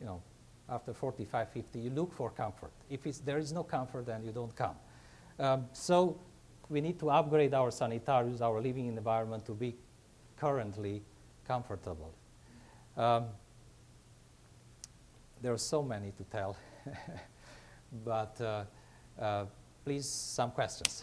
[0.00, 0.22] you know,
[0.68, 2.72] after 45, 50, you look for comfort.
[2.88, 4.76] If there is no comfort, then you don't come.
[5.38, 6.18] Um, so
[6.68, 9.76] we need to upgrade our sanitariums, our living environment to be
[10.36, 11.02] currently
[11.46, 12.14] comfortable.
[12.96, 13.26] Um,
[15.42, 16.56] there are so many to tell,
[18.04, 18.64] but uh,
[19.20, 19.44] uh,
[19.84, 21.02] please, some questions.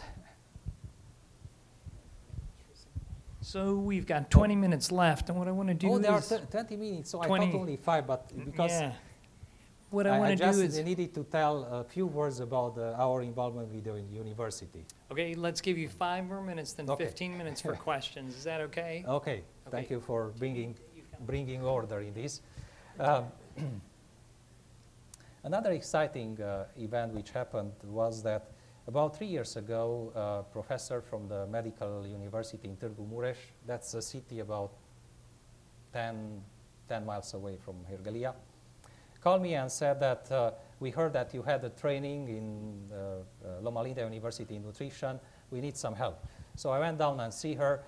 [3.40, 6.02] So we've got 20 minutes left, and what I want to do oh, is...
[6.02, 7.46] there are 20 minutes, so 20.
[7.46, 8.92] I thought only five, but because yeah.
[9.90, 10.78] what I, I want to do is...
[10.78, 14.84] I needed to tell a few words about uh, our involvement with the university.
[15.10, 17.04] Okay, let's give you five more minutes, then okay.
[17.04, 18.36] 15 minutes for questions.
[18.36, 19.04] Is that okay?
[19.08, 19.42] okay?
[19.42, 20.76] Okay, thank you for bringing,
[21.26, 22.42] bringing order in this.
[23.00, 23.24] Um,
[25.44, 28.50] another exciting uh, event which happened was that
[28.86, 33.36] about three years ago, a professor from the Medical University in Târgu Mureș,
[33.66, 34.72] that's a city about
[35.92, 36.42] 10,
[36.88, 38.34] 10 miles away from Herghelia,
[39.20, 42.96] called me and said that uh, we heard that you had a training in uh,
[42.96, 45.20] uh, Loma Linda University in nutrition.
[45.50, 46.26] We need some help.
[46.56, 47.84] So I went down and see her.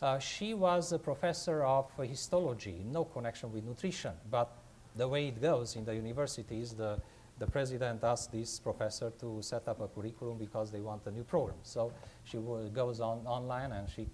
[0.00, 4.61] Uh, she was a professor of histology, no connection with nutrition, but
[4.96, 7.00] the way it goes in the universities, the
[7.38, 11.24] the president asked this professor to set up a curriculum because they want a new
[11.24, 11.58] program.
[11.62, 11.92] So
[12.24, 12.38] she
[12.72, 14.06] goes on online and she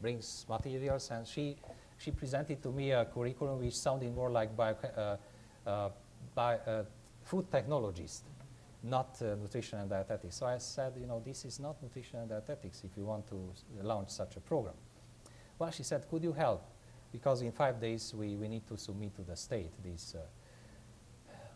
[0.00, 1.56] brings materials and she,
[1.98, 5.16] she presented to me a curriculum which sounded more like bio, uh,
[5.68, 5.90] uh,
[6.34, 6.84] bio, uh,
[7.24, 8.20] food technologist,
[8.82, 10.36] not uh, nutrition and dietetics.
[10.36, 13.52] So I said, you know, this is not nutrition and dietetics if you want to
[13.82, 14.74] launch such a program.
[15.58, 16.62] Well, she said, could you help?
[17.12, 20.14] Because in five days we, we need to submit to the state this.
[20.16, 20.22] Uh,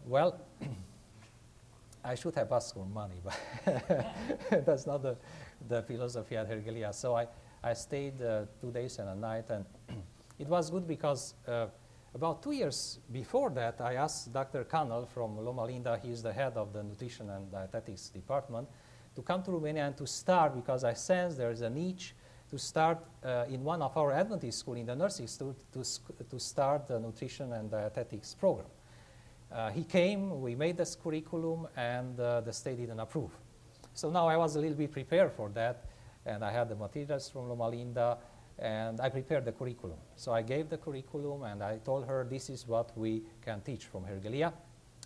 [0.07, 0.41] well,
[2.05, 3.39] I should have asked for money, but
[4.67, 5.17] that's not the,
[5.69, 6.93] the philosophy at Herghelia.
[6.93, 7.27] So I,
[7.63, 9.65] I stayed uh, two days and a night, and
[10.39, 11.67] it was good because uh,
[12.15, 14.65] about two years before that, I asked Dr.
[14.65, 18.69] Cannel from Loma Linda, he is the head of the nutrition and dietetics department,
[19.17, 22.15] to come to Romania and to start because I sense there is a niche
[22.55, 26.25] to start uh, in one of our Adventist schools in the nursing school to, to,
[26.31, 28.69] to start the nutrition and dietetics program.
[29.51, 33.33] Uh, he came, we made this curriculum, and uh, the state didn't approve.
[33.93, 35.87] So now I was a little bit prepared for that,
[36.27, 38.19] and I had the materials from Loma Linda,
[38.57, 39.99] and I prepared the curriculum.
[40.15, 43.87] So I gave the curriculum, and I told her this is what we can teach
[43.87, 44.53] from Herghelia.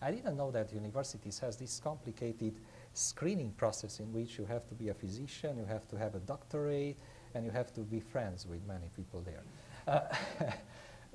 [0.03, 2.61] I didn't know that universities has this complicated
[2.93, 6.21] screening process in which you have to be a physician, you have to have a
[6.21, 6.97] doctorate,
[7.39, 9.43] and you have to be friends with many people there
[9.87, 10.01] uh,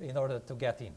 [0.00, 0.94] in order to get in.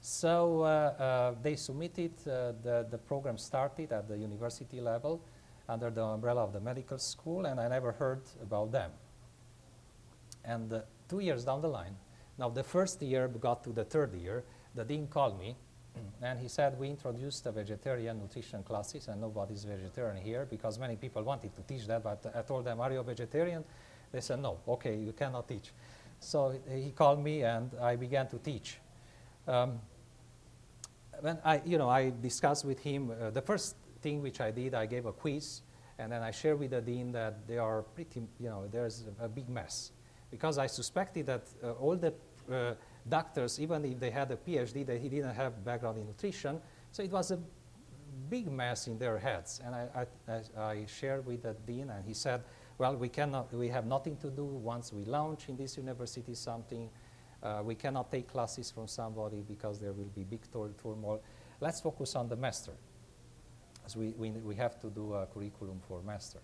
[0.00, 5.20] So uh, uh, they submitted, uh, the, the program started at the university level
[5.68, 8.92] under the umbrella of the medical school, and I never heard about them.
[10.44, 11.96] And uh, two years down the line,
[12.38, 14.44] now the first year got to the third year,
[14.74, 15.56] the dean called me
[16.22, 20.94] and he said, we introduced the vegetarian nutrition classes, and nobody's vegetarian here because many
[20.94, 23.64] people wanted to teach that, but I told them, are you a vegetarian?
[24.14, 25.72] They said, no, okay, you cannot teach.
[26.20, 28.78] So he called me, and I began to teach.
[29.48, 29.80] Um,
[31.20, 34.72] when I, you know, I discussed with him, uh, the first thing which I did,
[34.72, 35.62] I gave a quiz,
[35.98, 39.28] and then I shared with the dean that they are pretty, you know, there's a,
[39.28, 39.90] big mess.
[40.30, 42.14] Because I suspected that uh, all the
[42.52, 42.74] uh,
[43.08, 46.60] doctors, even if they had a PhD, they didn't have background in nutrition.
[46.92, 47.38] So it was a
[48.30, 49.60] big mess in their heads.
[49.64, 52.44] And I, I, I shared with the dean, and he said,
[52.78, 56.90] well, we, cannot, we have nothing to do once we launch in this university something.
[57.42, 61.22] Uh, we cannot take classes from somebody because there will be big turmoil.
[61.60, 62.72] Let's focus on the master.
[63.86, 66.40] As we, we, we have to do a curriculum for master.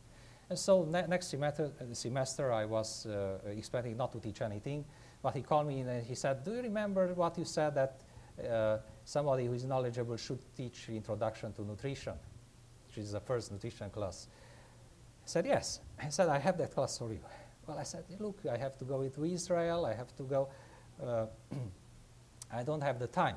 [0.48, 4.84] And so ne next semester, uh, semester I was uh, expecting not to teach anything,
[5.22, 8.00] but he called me and he said, do you remember what you said that
[8.48, 12.14] uh, somebody who is knowledgeable should teach introduction to nutrition,
[12.86, 14.28] which is the first nutrition class?
[15.24, 15.80] I said, yes.
[16.02, 17.20] I said, I have that class for you.
[17.66, 19.86] Well, I said, look, I have to go into Israel.
[19.86, 20.48] I have to go.
[21.02, 21.26] Uh,
[22.52, 23.36] I don't have the time.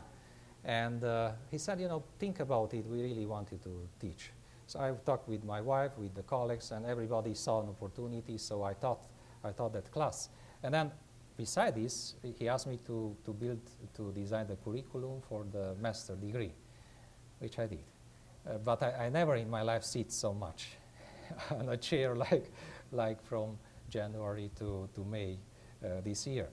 [0.63, 2.85] And uh, he said, you know, think about it.
[2.85, 4.31] We really wanted to teach.
[4.65, 8.37] So I talked with my wife, with the colleagues, and everybody saw an opportunity.
[8.37, 9.05] So I taught,
[9.43, 10.29] I taught that class.
[10.63, 10.91] And then
[11.35, 13.59] beside this, he asked me to, to build,
[13.95, 16.53] to design the curriculum for the master degree,
[17.39, 17.83] which I did.
[18.47, 20.77] Uh, but I, I, never in my life sit so much
[21.51, 22.51] on a chair like,
[22.91, 23.57] like from
[23.89, 25.37] January to, to May
[25.83, 26.49] uh, this year.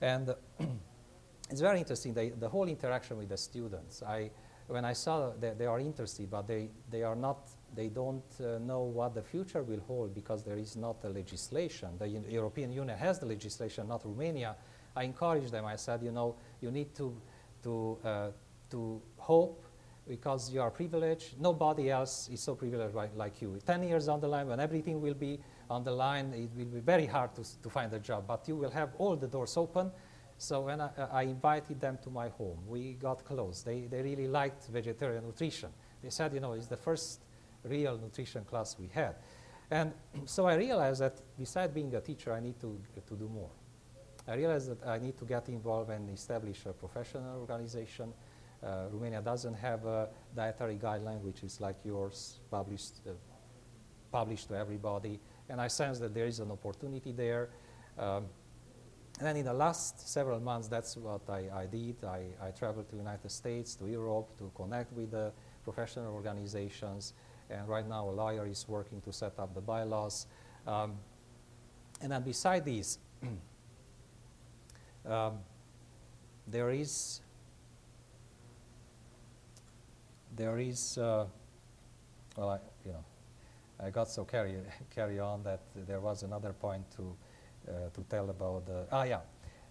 [0.00, 0.34] And
[1.50, 4.02] it's very interesting, the, whole interaction with the students.
[4.02, 4.30] I,
[4.66, 8.58] when I saw that they are interested, but they, they are not, they don't uh,
[8.58, 11.90] know what the future will hold because there is not a legislation.
[11.98, 14.56] The U European Union has the legislation, not Romania.
[14.96, 15.64] I encouraged them.
[15.64, 17.16] I said, you know, you need to,
[17.62, 18.28] to, uh,
[18.70, 19.64] to hope
[20.08, 21.40] because you are privileged.
[21.40, 23.58] Nobody else is so privileged like, like you.
[23.64, 25.38] Ten years on the line, when everything will be
[25.70, 28.56] on the line, it will be very hard to, to find a job, but you
[28.56, 29.90] will have all the doors open
[30.42, 33.62] so when I, I, invited them to my home, we got close.
[33.62, 35.68] They, they really liked vegetarian nutrition.
[36.02, 37.20] They said, you know, it's the first
[37.62, 39.14] real nutrition class we had.
[39.70, 39.92] And
[40.24, 42.76] so I realized that besides being a teacher, I need to,
[43.06, 43.50] to do more.
[44.26, 48.12] I realized that I need to get involved and establish a professional organization.
[48.62, 53.12] Uh, Romania doesn't have a dietary guideline, which is like yours, published, uh,
[54.12, 55.18] published to everybody.
[55.48, 57.50] And I sense that there is an opportunity there.
[57.98, 58.26] Um,
[59.18, 61.96] and then in the last several months, that's what I, I did.
[62.04, 65.32] I, I, traveled to the United States, to Europe, to connect with the
[65.64, 67.12] professional organizations.
[67.50, 70.26] And right now, a lawyer is working to set up the bylaws.
[70.66, 70.94] Um,
[72.00, 72.98] and then beside these,
[75.06, 75.38] um,
[76.46, 77.20] there is
[80.36, 81.26] there is uh,
[82.36, 83.04] well, I, you know,
[83.80, 84.56] I got so carry
[84.94, 87.16] carry on that there was another point to
[87.68, 89.20] uh, to tell about the, ah yeah,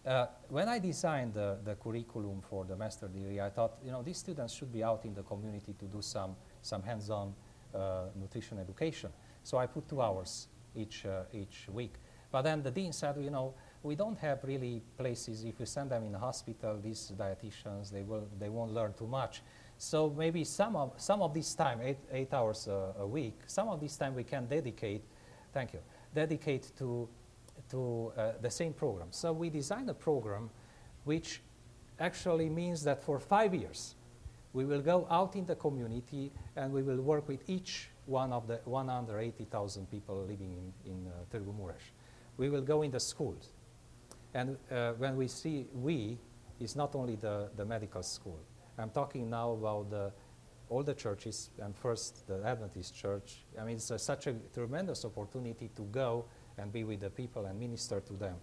[0.05, 4.01] uh, when I designed the, the, curriculum for the master degree, I thought, you know,
[4.01, 7.36] these students should be out in the community to do some, some hands-on
[7.76, 9.12] uh, nutrition education.
[9.43, 11.93] So I put two hours each, uh, each week.
[12.32, 13.53] But then the dean said, you know,
[13.84, 18.03] we don't have really places, if we send them in the hospital, these dietitians, they,
[18.03, 19.43] will, they won't learn too much.
[19.82, 23.79] So maybe some of, some of this time, eight, eight hours a week, some of
[23.79, 25.01] this time we can dedicate,
[25.51, 25.79] thank you,
[26.13, 27.09] dedicate to
[27.71, 29.07] to uh, the same program.
[29.09, 30.51] So we designed a program
[31.05, 31.41] which
[31.99, 33.95] actually means that for five years,
[34.53, 38.47] we will go out in the community and we will work with each one of
[38.47, 41.73] the 180,000 people living in, in uh.
[42.38, 43.49] We will go in the schools.
[44.34, 46.19] And uh, when we see we,
[46.59, 48.39] it's not only the, the medical school.
[48.78, 50.11] I'm talking now about the,
[50.69, 53.43] all the churches, and first the Adventist church.
[53.59, 56.26] I mean, it's a, such a tremendous opportunity to go
[56.57, 58.36] and be with the people and minister to them.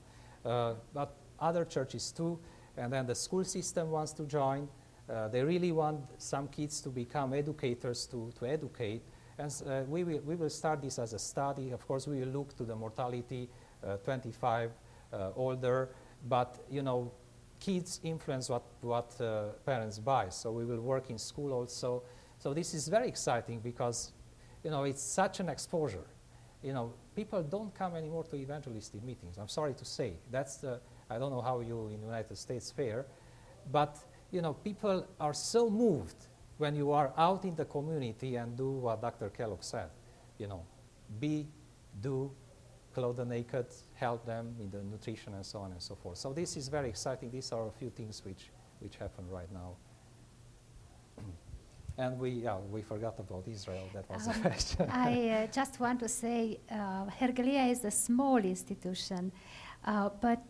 [0.44, 2.38] Uh, but other churches too,
[2.76, 4.68] and then the school system wants to join.
[5.08, 9.02] Uh, they really want some kids to become educators to, to educate.
[9.38, 11.70] And uh, we, will, we will start this as a study.
[11.70, 13.48] Of course, we will look to the mortality,
[13.86, 14.70] uh, 25
[15.12, 15.90] uh, older,
[16.28, 17.12] but you know,
[17.60, 20.28] kids influence what, what uh, parents buy.
[20.28, 22.02] So we will work in school also.
[22.38, 24.12] So this is very exciting because
[24.64, 26.06] you know, it's such an exposure
[26.62, 29.38] you know, people don't come anymore to evangelistic meetings.
[29.38, 30.14] I'm sorry to say.
[30.30, 33.06] That's the, I don't know how you in the United States fare,
[33.70, 33.98] but,
[34.30, 36.26] you know, people are so moved
[36.58, 39.30] when you are out in the community and do what Dr.
[39.30, 39.90] Kellogg said,
[40.38, 40.64] you know,
[41.20, 41.46] be,
[42.00, 42.32] do,
[42.98, 46.18] clothe the naked, help them in the nutrition and so on and so forth.
[46.18, 47.30] So this is very exciting.
[47.30, 48.42] These are a few things which,
[48.82, 49.70] which happen right now.
[52.04, 53.86] And we, yeah, we forgot about Israel.
[53.92, 54.84] That was Um, the question.
[55.10, 56.40] I uh, just want to say
[56.70, 59.32] uh, Herghelia is a small institution,
[59.84, 60.46] uh, but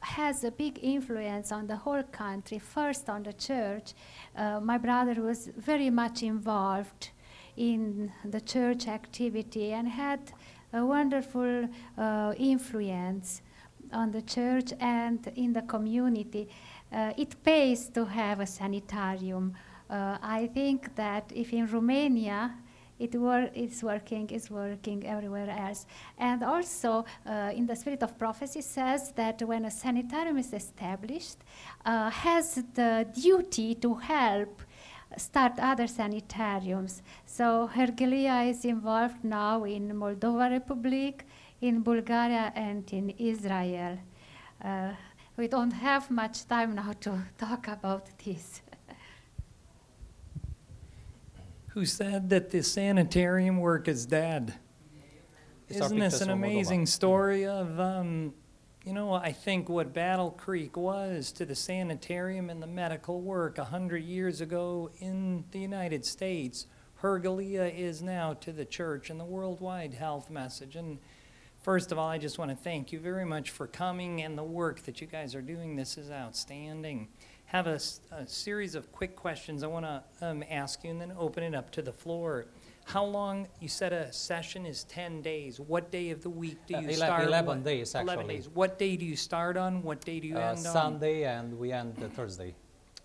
[0.00, 2.58] has a big influence on the whole country.
[2.58, 3.88] First, on the church.
[3.94, 5.40] Uh, my brother was
[5.70, 7.02] very much involved
[7.56, 10.22] in the church activity and had
[10.72, 11.68] a wonderful
[11.98, 13.42] uh, influence
[13.92, 16.48] on the church and in the community.
[16.92, 19.54] Uh, it pays to have a sanitarium.
[19.88, 22.54] Uh, I think that if in Romania
[22.98, 25.86] it wor- it's working, it's working everywhere else.
[26.18, 31.38] And also, uh, in the spirit of prophecy, says that when a sanitarium is established,
[31.84, 34.62] uh, has the duty to help
[35.16, 37.02] start other sanitariums.
[37.26, 41.24] So Herghelia is involved now in Moldova Republic,
[41.60, 43.98] in Bulgaria, and in Israel.
[44.62, 44.92] Uh,
[45.36, 48.62] we don't have much time now to talk about this.
[51.68, 54.54] Who said that the sanitarium work is dead?
[55.68, 58.34] Isn't this an amazing story of, um,
[58.84, 63.58] you know, I think what Battle Creek was to the sanitarium and the medical work
[63.58, 66.66] a hundred years ago in the United States,
[67.00, 70.74] Herghelia is now to the church and the worldwide health message.
[70.74, 70.98] And
[71.62, 74.42] first of all, I just want to thank you very much for coming and the
[74.42, 75.76] work that you guys are doing.
[75.76, 77.06] This is outstanding.
[77.46, 77.78] Have a
[78.26, 81.70] series of quick questions I want to um, ask you and then open it up
[81.72, 82.46] to the floor.
[82.84, 85.60] How long, you said a session is 10 days.
[85.60, 87.24] What day of the week do Uh, you ele- start?
[87.26, 88.48] 11 What- days, 11 days.
[88.48, 89.82] What day do you start on?
[89.82, 90.72] What day do you Uh, end on?
[90.72, 92.54] Sunday and we end the Thursday.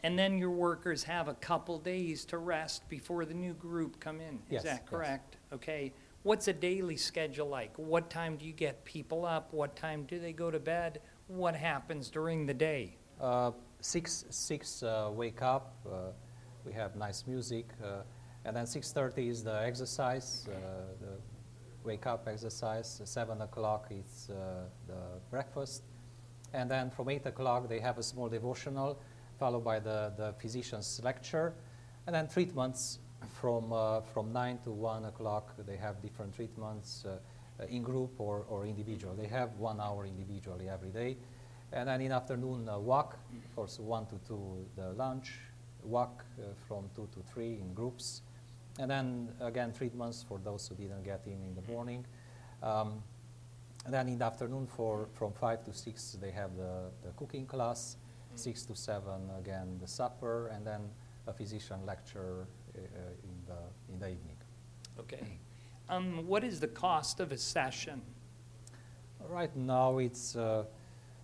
[0.03, 4.19] And then your workers have a couple days to rest before the new group come
[4.21, 4.41] in.
[4.49, 4.89] Yes, Is that yes.
[4.89, 5.37] correct?
[5.53, 5.93] Okay.
[6.23, 7.75] What's a daily schedule like?
[7.77, 9.53] What time do you get people up?
[9.53, 11.01] What time do they go to bed?
[11.27, 12.97] What happens during the day?
[13.19, 15.73] Uh, six six uh, wake up.
[15.85, 16.11] Uh,
[16.65, 18.01] we have nice music, uh,
[18.47, 20.55] and then six thirty is the exercise, uh,
[21.01, 21.19] the
[21.83, 23.01] wake up exercise.
[23.03, 25.83] Seven o'clock is uh, the breakfast,
[26.53, 28.99] and then from eight o'clock they have a small devotional,
[29.37, 31.53] followed by the the physician's lecture,
[32.05, 32.99] and then treatments
[33.39, 35.53] from uh, from nine to one o'clock.
[35.67, 37.03] They have different treatments.
[37.05, 37.17] Uh,
[37.59, 39.15] uh, in group or, or individual.
[39.15, 41.17] They have one hour individually every day.
[41.73, 45.39] And then in afternoon, uh, walk, of course, 1 to 2, the lunch,
[45.81, 46.23] walk
[46.67, 48.21] from 2 to 3 in groups.
[48.79, 52.05] And then again, treatments for those who didn't get in in the morning.
[52.61, 53.03] Um,
[53.85, 57.45] and then in the afternoon, for, from 5 to 6, they have the, the cooking
[57.45, 57.97] class.
[58.35, 59.03] 6 to 7,
[59.39, 60.81] again, the supper, and then
[61.25, 62.83] a physician lecture uh, uh,
[63.23, 64.37] in, the, in the evening.
[64.99, 65.39] Okay.
[65.89, 68.01] Um, what is the cost of a session?
[69.29, 70.65] Right now, it's uh,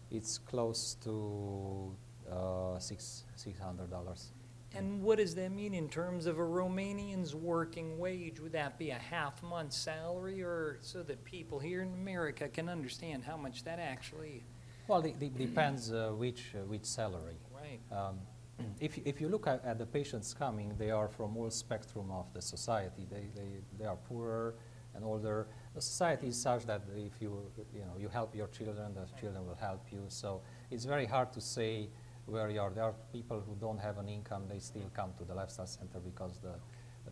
[0.10, 1.92] it's close to
[2.32, 4.32] uh, six six hundred dollars.
[4.76, 8.40] And what does that mean in terms of a Romanian's working wage?
[8.40, 12.70] Would that be a half month salary or so that people here in America can
[12.70, 14.44] understand how much that actually,
[14.88, 17.38] Well, it, it depends uh, which uh, which salary.
[17.54, 17.80] right?
[17.92, 18.20] Um,
[18.80, 22.12] if you- if you look at, at the patients coming, they are from all spectrum
[22.12, 23.06] of the society.
[23.10, 23.50] They they,
[23.80, 24.56] they are poorer
[24.96, 25.48] and older.
[25.76, 27.32] The society is such that if you
[27.74, 30.04] you know you help your children, the children will help you.
[30.08, 31.90] So it's very hard to say
[32.26, 32.72] where you are.
[32.72, 36.00] There are people who don't have an income; they still come to the lifestyle center
[36.00, 36.56] because the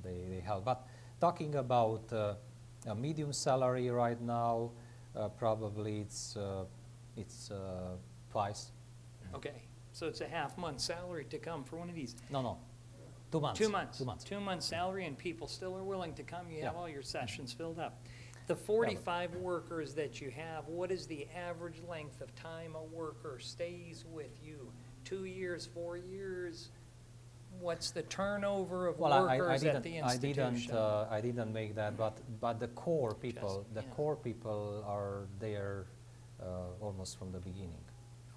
[0.03, 0.65] they, they help.
[0.65, 0.87] But
[1.19, 2.35] talking about uh,
[2.87, 4.71] a medium salary right now,
[5.15, 6.65] uh, probably it's uh,
[7.17, 7.97] it's uh,
[8.31, 8.71] twice.
[9.33, 12.15] Okay, so it's a half month salary to come for one of these.
[12.29, 12.57] No, no,
[13.31, 13.59] two months.
[13.59, 13.97] Two months.
[13.97, 14.23] Two months.
[14.23, 16.49] Two months salary and people still are willing to come.
[16.49, 18.01] You have all your sessions filled up.
[18.47, 23.37] The forty-five workers that you have, what is the average length of time a worker
[23.39, 24.71] stays with you?
[25.05, 26.69] Two years, four years?
[27.59, 30.53] What's the turnover of Well, I, I workers didn't, at the I institution?
[30.55, 33.87] didn't, uh, I didn't make that, but, but the core people, the yeah.
[33.95, 35.85] core people are there
[36.41, 36.45] uh,
[36.79, 37.83] almost from the beginning.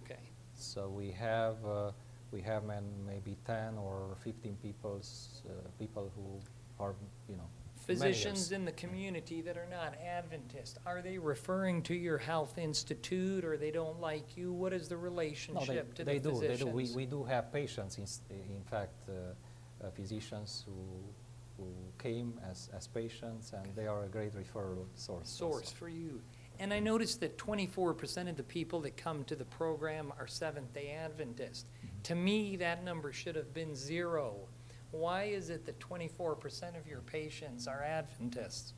[0.04, 0.18] Okay,
[0.54, 1.92] So we have, uh,
[2.32, 2.64] we have
[3.06, 6.40] maybe 10 or 15 people's, uh, people who
[6.84, 6.94] are,
[7.28, 7.48] you know,
[7.86, 13.44] physicians in the community that are not Adventist, are they referring to your health institute
[13.44, 14.52] or they don't like you?
[14.52, 16.58] What is the No, relationship they, to they the do, physicians?
[16.60, 16.70] they do.
[16.70, 19.12] We, we do have patients, in, in fact, uh,
[19.84, 21.68] uh, physicians who, who
[21.98, 25.40] came as, as patients, and they are a great referral source.
[25.40, 25.74] also.
[25.76, 26.20] for you.
[26.60, 30.28] And I noticed that twenty-four percent of the people that come to the program are
[30.28, 31.66] Seventh-day Adventist.
[31.66, 32.02] Mm-hmm.
[32.04, 34.36] To me, that number should have been zero.
[34.94, 38.74] Why is it that twenty-four percent of your patients are Adventists?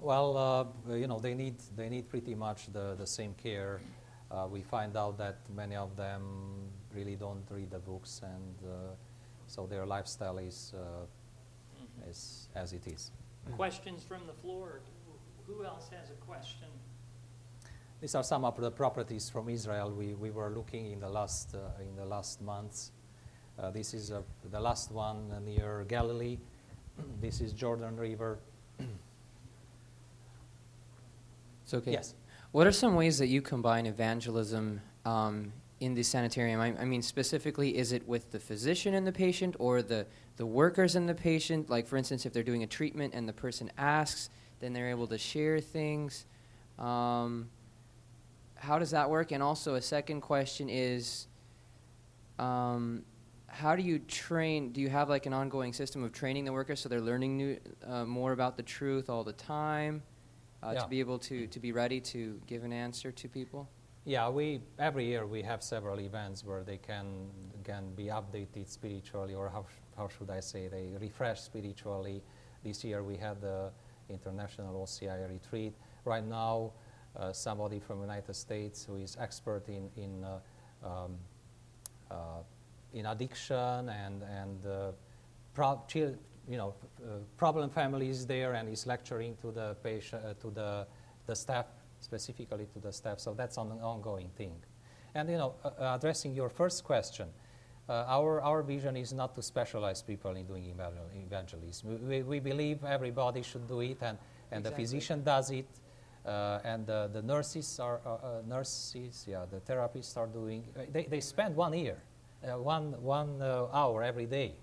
[0.00, 3.80] Well, uh, you know, they need, they need pretty much the, the same care.
[4.30, 6.22] Uh, we find out that many of them
[6.94, 8.94] really don't read the books and uh,
[9.46, 11.06] So their lifestyle is, uh,
[12.08, 13.10] is as it is.
[13.56, 14.80] Questions from the floor?
[15.46, 16.68] Who else has a question?
[18.00, 21.54] These are some of the properties from Israel we, we were looking in the last,
[21.54, 22.90] uh, in the last months.
[23.58, 26.38] Uh, this is uh, the last one near Galilee.
[27.20, 28.38] this is Jordan River.
[31.64, 31.92] It's okay.
[31.92, 32.14] Yes.
[32.52, 36.60] What are some ways that you combine evangelism um, in the sanitarium?
[36.60, 40.46] I, I, mean, specifically, is it with the physician and the patient or the, the
[40.46, 41.68] workers and the patient?
[41.68, 44.30] Like, for instance, if they're doing a treatment and the person asks,
[44.60, 46.26] then they're able to share things.
[46.78, 47.48] Um,
[48.54, 49.32] how does that work?
[49.32, 51.26] And also, a second question is
[52.38, 53.02] um,
[53.48, 54.72] how do you train?
[54.72, 57.58] Do you have like an ongoing system of training the workers so they're learning new,
[57.86, 60.02] uh, more about the truth all the time?
[60.62, 60.82] uh, Yeah.
[60.82, 63.68] to be able to, to be ready to give an answer to people?
[64.04, 67.28] Yeah, we every year we have several events where they can
[67.64, 69.66] can be updated spiritually, or how
[69.96, 72.22] how should I say, they refresh spiritually.
[72.62, 73.72] This year we had the
[74.08, 75.74] international OCI retreat.
[76.04, 76.72] Right now,
[77.16, 80.38] uh, somebody from United States who is expert in in uh,
[80.84, 81.18] um,
[82.08, 82.42] uh,
[82.96, 84.92] in addiction and and uh,
[85.54, 86.16] pro- chil-
[86.48, 86.74] you know
[87.04, 90.86] uh, problem families there, and is lecturing to the patient uh, to the
[91.26, 91.66] the staff
[92.00, 93.20] specifically to the staff.
[93.20, 94.56] So that's an ongoing thing.
[95.14, 97.28] And you know, uh, uh, addressing your first question,
[97.88, 102.08] uh, our our vision is not to specialize people in doing evangel- evangelism.
[102.08, 104.18] We, we, believe everybody should do it, and
[104.50, 105.68] and the physician does it.
[106.24, 110.64] Uh, and the, the nurses are uh, uh, nurses, yeah, the therapists are doing.
[110.76, 111.98] uh, They, they spend one year,
[112.46, 114.54] uh, one one uh, hour every day,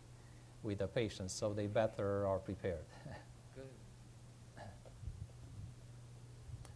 [0.63, 2.85] with the patients, so they better are prepared.
[3.55, 3.67] Good.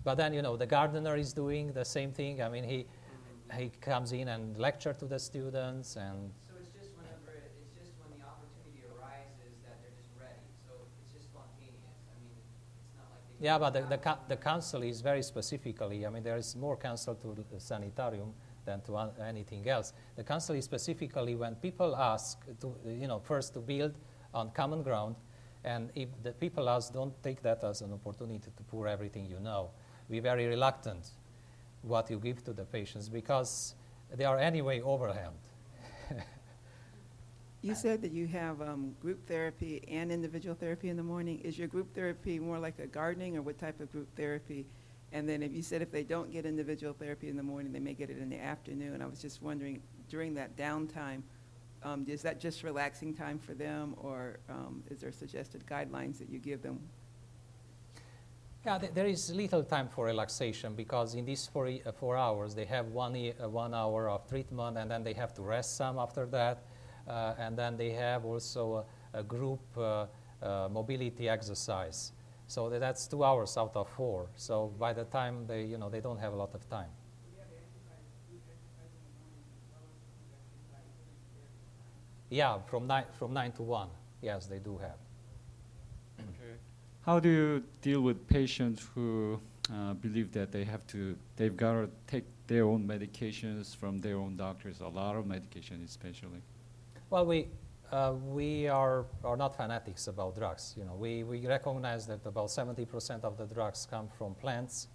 [0.04, 2.42] But then, you know, the gardener is doing the same thing.
[2.42, 2.86] I mean, he,
[3.58, 7.74] he comes in and lecture to the students and So it's just whenever, it, it's
[7.76, 10.48] just when the opportunity arises that they're just ready.
[10.66, 10.72] So
[11.04, 12.00] it's just spontaneous.
[12.08, 12.40] I mean,
[12.80, 16.38] it's not like yeah, but the, the, the council is very specifically, I mean, there
[16.38, 18.34] is more council to the sanitarium
[18.68, 19.94] than to anything else.
[20.16, 23.96] The council is specifically when people ask to, you know, first to build
[24.34, 25.16] on common ground,
[25.64, 29.40] and if the people ask, don't take that as an opportunity to pour everything you
[29.40, 29.72] know.
[30.10, 31.10] Be very reluctant
[31.82, 33.74] what you give to the patients because
[34.14, 35.46] they are anyway overwhelmed.
[37.64, 41.40] You said that you have um, group therapy and individual therapy in the morning.
[41.40, 44.66] Is your group therapy more like a gardening, or what type of group therapy?
[45.14, 47.80] And then if you said if they don't get individual therapy in the morning, they
[47.80, 49.02] may get it in the afternoon.
[49.02, 51.22] I was just wondering, during that downtime,
[51.84, 56.30] um, is that just relaxing time for them, or um, is there suggested guidelines that
[56.30, 56.80] you give them?
[58.66, 62.54] Yeah, th- there is little time for relaxation because in these four, uh, four hours
[62.54, 65.78] they have one, e- uh, one hour of treatment and then they have to rest
[65.78, 66.64] some after that.
[67.08, 70.08] Uh, and then they have also a, a group uh,
[70.42, 72.12] uh, mobility exercise.
[72.48, 74.28] So that's two hours out of four.
[74.36, 76.90] So by the time they, you know, they don't have a lot of time.
[82.30, 83.90] Yeah, from nine, from nine to one.
[84.22, 84.98] Yes, they do have.
[86.20, 86.56] Okay.
[87.06, 89.40] How do you deal with patients who
[89.74, 94.18] uh, believe that they have to, they've got to take their own medications from their
[94.18, 96.42] own doctors, a lot of medication especially?
[97.10, 97.48] Well, we,
[97.92, 100.76] uh, we are, are not fanatics about drugs.
[100.78, 104.88] You know, we, we recognize that about 70% of the drugs come from plants.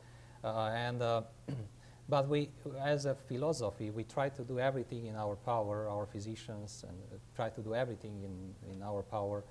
[0.45, 1.23] Uh, and, uh,
[2.09, 2.51] but we,
[2.85, 7.17] as a philosophy, we try to do everything in our power, our physicians, and uh,
[7.35, 9.45] try to do everything in, in our power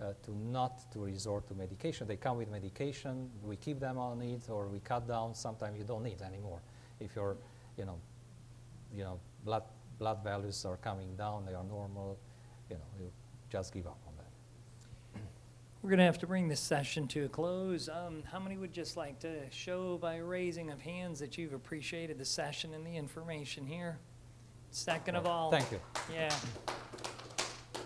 [0.00, 2.06] uh, to not to resort to medication.
[2.06, 5.34] They come with medication, we keep them on it, or we cut down.
[5.34, 6.60] Sometimes you don't need anymore.
[7.00, 7.36] If your,
[7.76, 7.98] you know,
[8.94, 9.64] you know, blood
[9.98, 12.18] blood values are coming down, they are normal,
[12.70, 13.10] you know, you
[13.50, 15.20] just give up on that.
[15.82, 17.88] We're going to have to bring this session to a close.
[17.88, 22.18] Um, how many would just like to show by raising of hands that you've appreciated
[22.18, 23.98] the session and the information here?
[24.70, 25.80] Second of all, Thank you.
[26.12, 26.34] Yeah.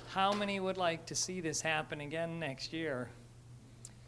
[0.09, 3.11] How many would like to see this happen again next year?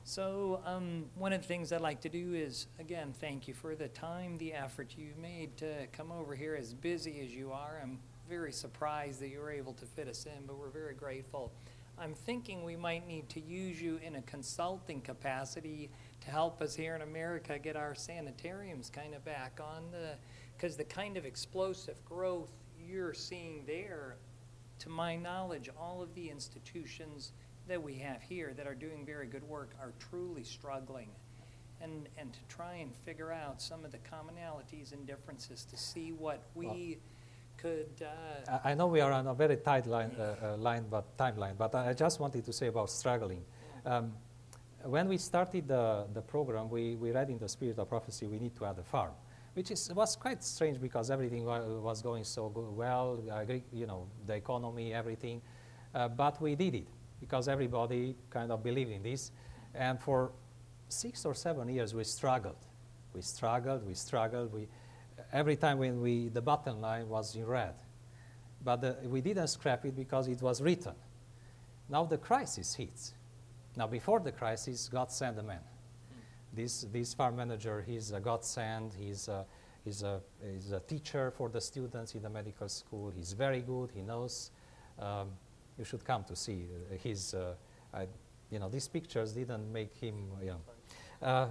[0.05, 3.77] So, um, one of the things I'd like to do is, again, thank you for
[3.77, 7.79] the time, the effort you've made to come over here as busy as you are.
[7.81, 8.01] I'm
[8.33, 11.53] very surprised that you were able to fit us in, but we're very grateful.
[11.99, 15.91] I'm thinking we might need to use you in a consulting capacity
[16.23, 20.15] to help us here in America get our sanitariums kind of back on the,
[20.57, 22.49] because the kind of explosive growth
[22.83, 24.17] you're seeing there,
[24.79, 27.33] to my knowledge, all of the institutions
[27.69, 31.11] that we have here that are doing very good work are truly struggling.
[31.83, 36.13] And, and to try and figure out some of the commonalities and differences to see
[36.13, 36.97] what we
[37.63, 37.87] could.
[38.03, 41.57] Uh, I know we are on a very tight line, uh, uh, line but timeline,
[41.57, 43.45] but I just wanted to say about struggling.
[43.87, 44.13] Um,
[44.85, 48.41] when we started the, the program, we, we read in the Spirit of Prophecy, we
[48.41, 49.13] need to add a farm,
[49.55, 53.23] which is, was quite strange because everything was going so well,
[53.73, 55.41] you know, the economy, everything.
[55.95, 56.89] Uh, but we did it
[57.21, 59.31] because everybody kind of believed in this.
[59.73, 60.33] And for
[60.89, 62.57] six or seven years, we struggled.
[63.15, 64.53] We struggled, we struggled.
[64.53, 64.67] We,
[65.33, 67.75] every time when we, the button line was in red.
[68.65, 70.95] But the, we didn't scrap it because it was written.
[71.89, 73.15] Now the crisis hits.
[73.77, 75.61] Now, before the crisis, God sent a man.
[76.53, 78.93] This, this farm manager, he's a godsend.
[78.99, 79.47] he's a,
[79.85, 80.21] he's, a,
[80.53, 83.11] he's a teacher for the students in the medical school.
[83.17, 84.51] He's very good, he knows.
[84.99, 85.31] Um,
[85.79, 87.55] you should come to see uh, his, uh,
[87.95, 88.07] I,
[88.51, 91.27] you know, these pictures didn't make him, you know.
[91.27, 91.49] Uh,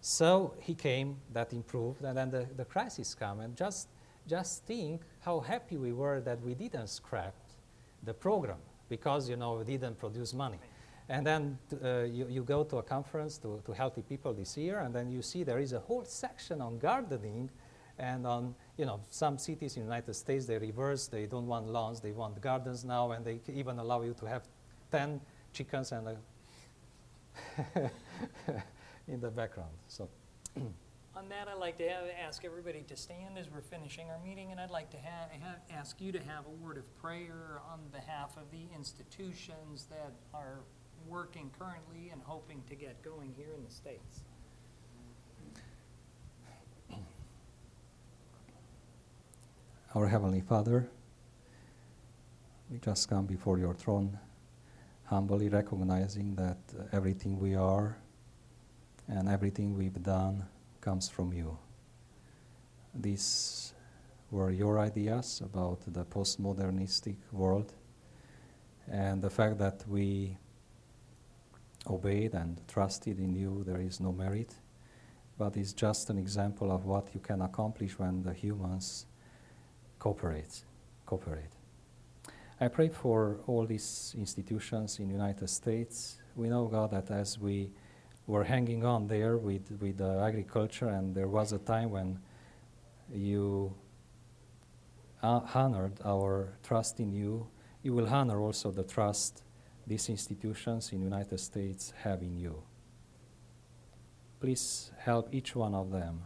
[0.00, 3.88] so he came, that improved, and then the, the crisis came, and just,
[4.26, 7.34] just think how happy we were that we didn't scrap
[8.04, 10.58] the program because, you know, we didn't produce money.
[11.08, 14.78] And then uh, you, you go to a conference to, to healthy people this year,
[14.78, 17.50] and then you see there is a whole section on gardening
[17.98, 21.68] and on, you know, some cities in the United States, they reverse, they don't want
[21.68, 24.48] lawns, they want gardens now, and they even allow you to have
[24.90, 25.20] 10
[25.52, 26.16] chickens and
[27.76, 27.90] a
[29.10, 29.72] in the background.
[29.88, 30.08] So,
[30.56, 34.52] on that, I'd like to have, ask everybody to stand as we're finishing our meeting,
[34.52, 37.80] and I'd like to ha- ha- ask you to have a word of prayer on
[37.92, 40.60] behalf of the institutions that are
[41.08, 44.20] working currently and hoping to get going here in the States.
[49.94, 50.88] Our Heavenly Father,
[52.70, 54.16] we just come before your throne,
[55.06, 57.96] humbly recognizing that uh, everything we are
[59.10, 60.46] and everything we've done
[60.80, 61.58] comes from you.
[62.94, 63.74] These
[64.30, 67.72] were your ideas about the postmodernistic world,
[68.90, 70.36] and the fact that we
[71.88, 74.54] obeyed and trusted in you, there is no merit,
[75.36, 79.06] but it's just an example of what you can accomplish when the humans
[79.98, 80.62] cooperate.
[81.06, 81.50] Cooperate.
[82.60, 86.18] I pray for all these institutions in the United States.
[86.36, 87.72] We know, God, that as we
[88.30, 92.18] were hanging on there with, with uh, agriculture, and there was a time when
[93.12, 93.74] you
[95.22, 97.46] uh, honored our trust in you,
[97.82, 99.42] you will honor also the trust
[99.86, 102.62] these institutions in the United States have in you.
[104.40, 106.22] Please help each one of them.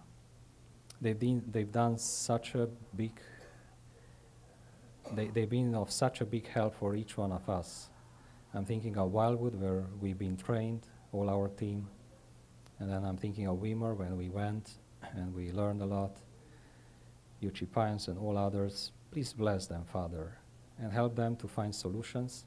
[1.01, 3.13] They've, been, they've done such a big
[5.13, 7.91] they, they've been of such a big help for each one of us.
[8.55, 11.89] I'm thinking of Wildwood, where we've been trained, all our team.
[12.79, 14.73] And then I'm thinking of Weimar, when we went
[15.15, 16.17] and we learned a lot.
[17.43, 18.93] Uchee Pines and all others.
[19.11, 20.39] Please bless them, Father,
[20.79, 22.47] and help them to find solutions.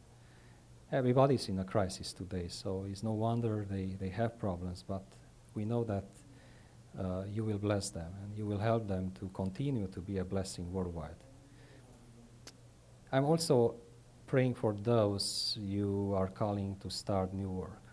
[0.91, 5.03] Everybody's in a crisis today, so it's no wonder they, they have problems, but
[5.53, 6.05] we know that
[6.99, 10.25] uh, you will bless them and you will help them to continue to be a
[10.25, 11.15] blessing worldwide.
[13.11, 13.75] I'm also
[14.25, 17.86] praying for those you are calling to start new work.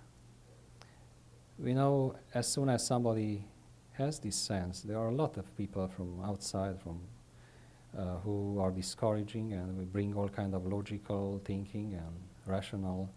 [1.59, 3.45] We know as soon as somebody
[3.93, 7.01] has this sense, there are a lot of people from outside, from
[7.97, 12.15] uh, who are discouraging, and we bring all kind of logical thinking and
[12.47, 13.09] rational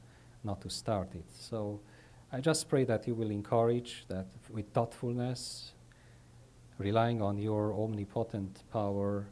[0.44, 1.26] not to start it.
[1.32, 1.80] So
[2.32, 5.72] I just pray that you will encourage that with thoughtfulness,
[6.78, 9.28] relying on your omnipotent power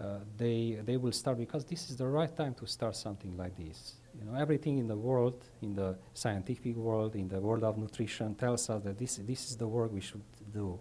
[0.00, 3.56] uh, they, they will start because this is the right time to start something like
[3.56, 3.94] this.
[4.18, 8.34] You know, everything in the world, in the scientific world, in the world of nutrition,
[8.34, 10.22] tells us that this, this is the work we should
[10.52, 10.78] do.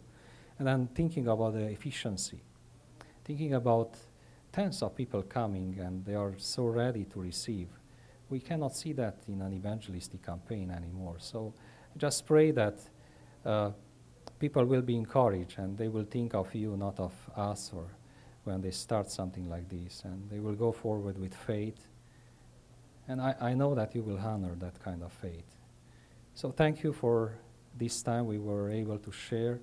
[0.59, 2.41] And then thinking about the efficiency,
[3.25, 3.97] thinking about
[4.51, 7.67] tens of people coming and they are so ready to receive.
[8.29, 11.15] We cannot see that in an evangelistic campaign anymore.
[11.17, 11.53] So
[11.97, 12.79] just pray that
[13.45, 13.71] uh,
[14.39, 17.87] people will be encouraged and they will think of you, not of us or
[18.43, 20.03] when they start something like this.
[20.05, 21.87] And they will go forward with faith.
[23.07, 25.45] And I, I know that you will honor that kind of faith.
[26.33, 27.33] So thank you for
[27.77, 29.59] this time we were able to share.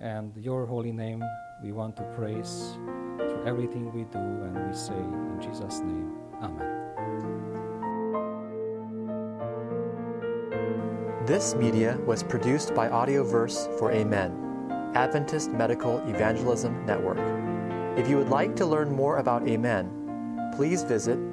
[0.00, 1.22] And your holy name
[1.62, 2.76] we want to praise
[3.18, 6.12] through everything we do and we say in Jesus' name.
[6.42, 6.68] Amen.
[11.24, 17.18] This media was produced by Audioverse for Amen, Adventist Medical Evangelism Network.
[17.96, 21.32] If you would like to learn more about Amen, please visit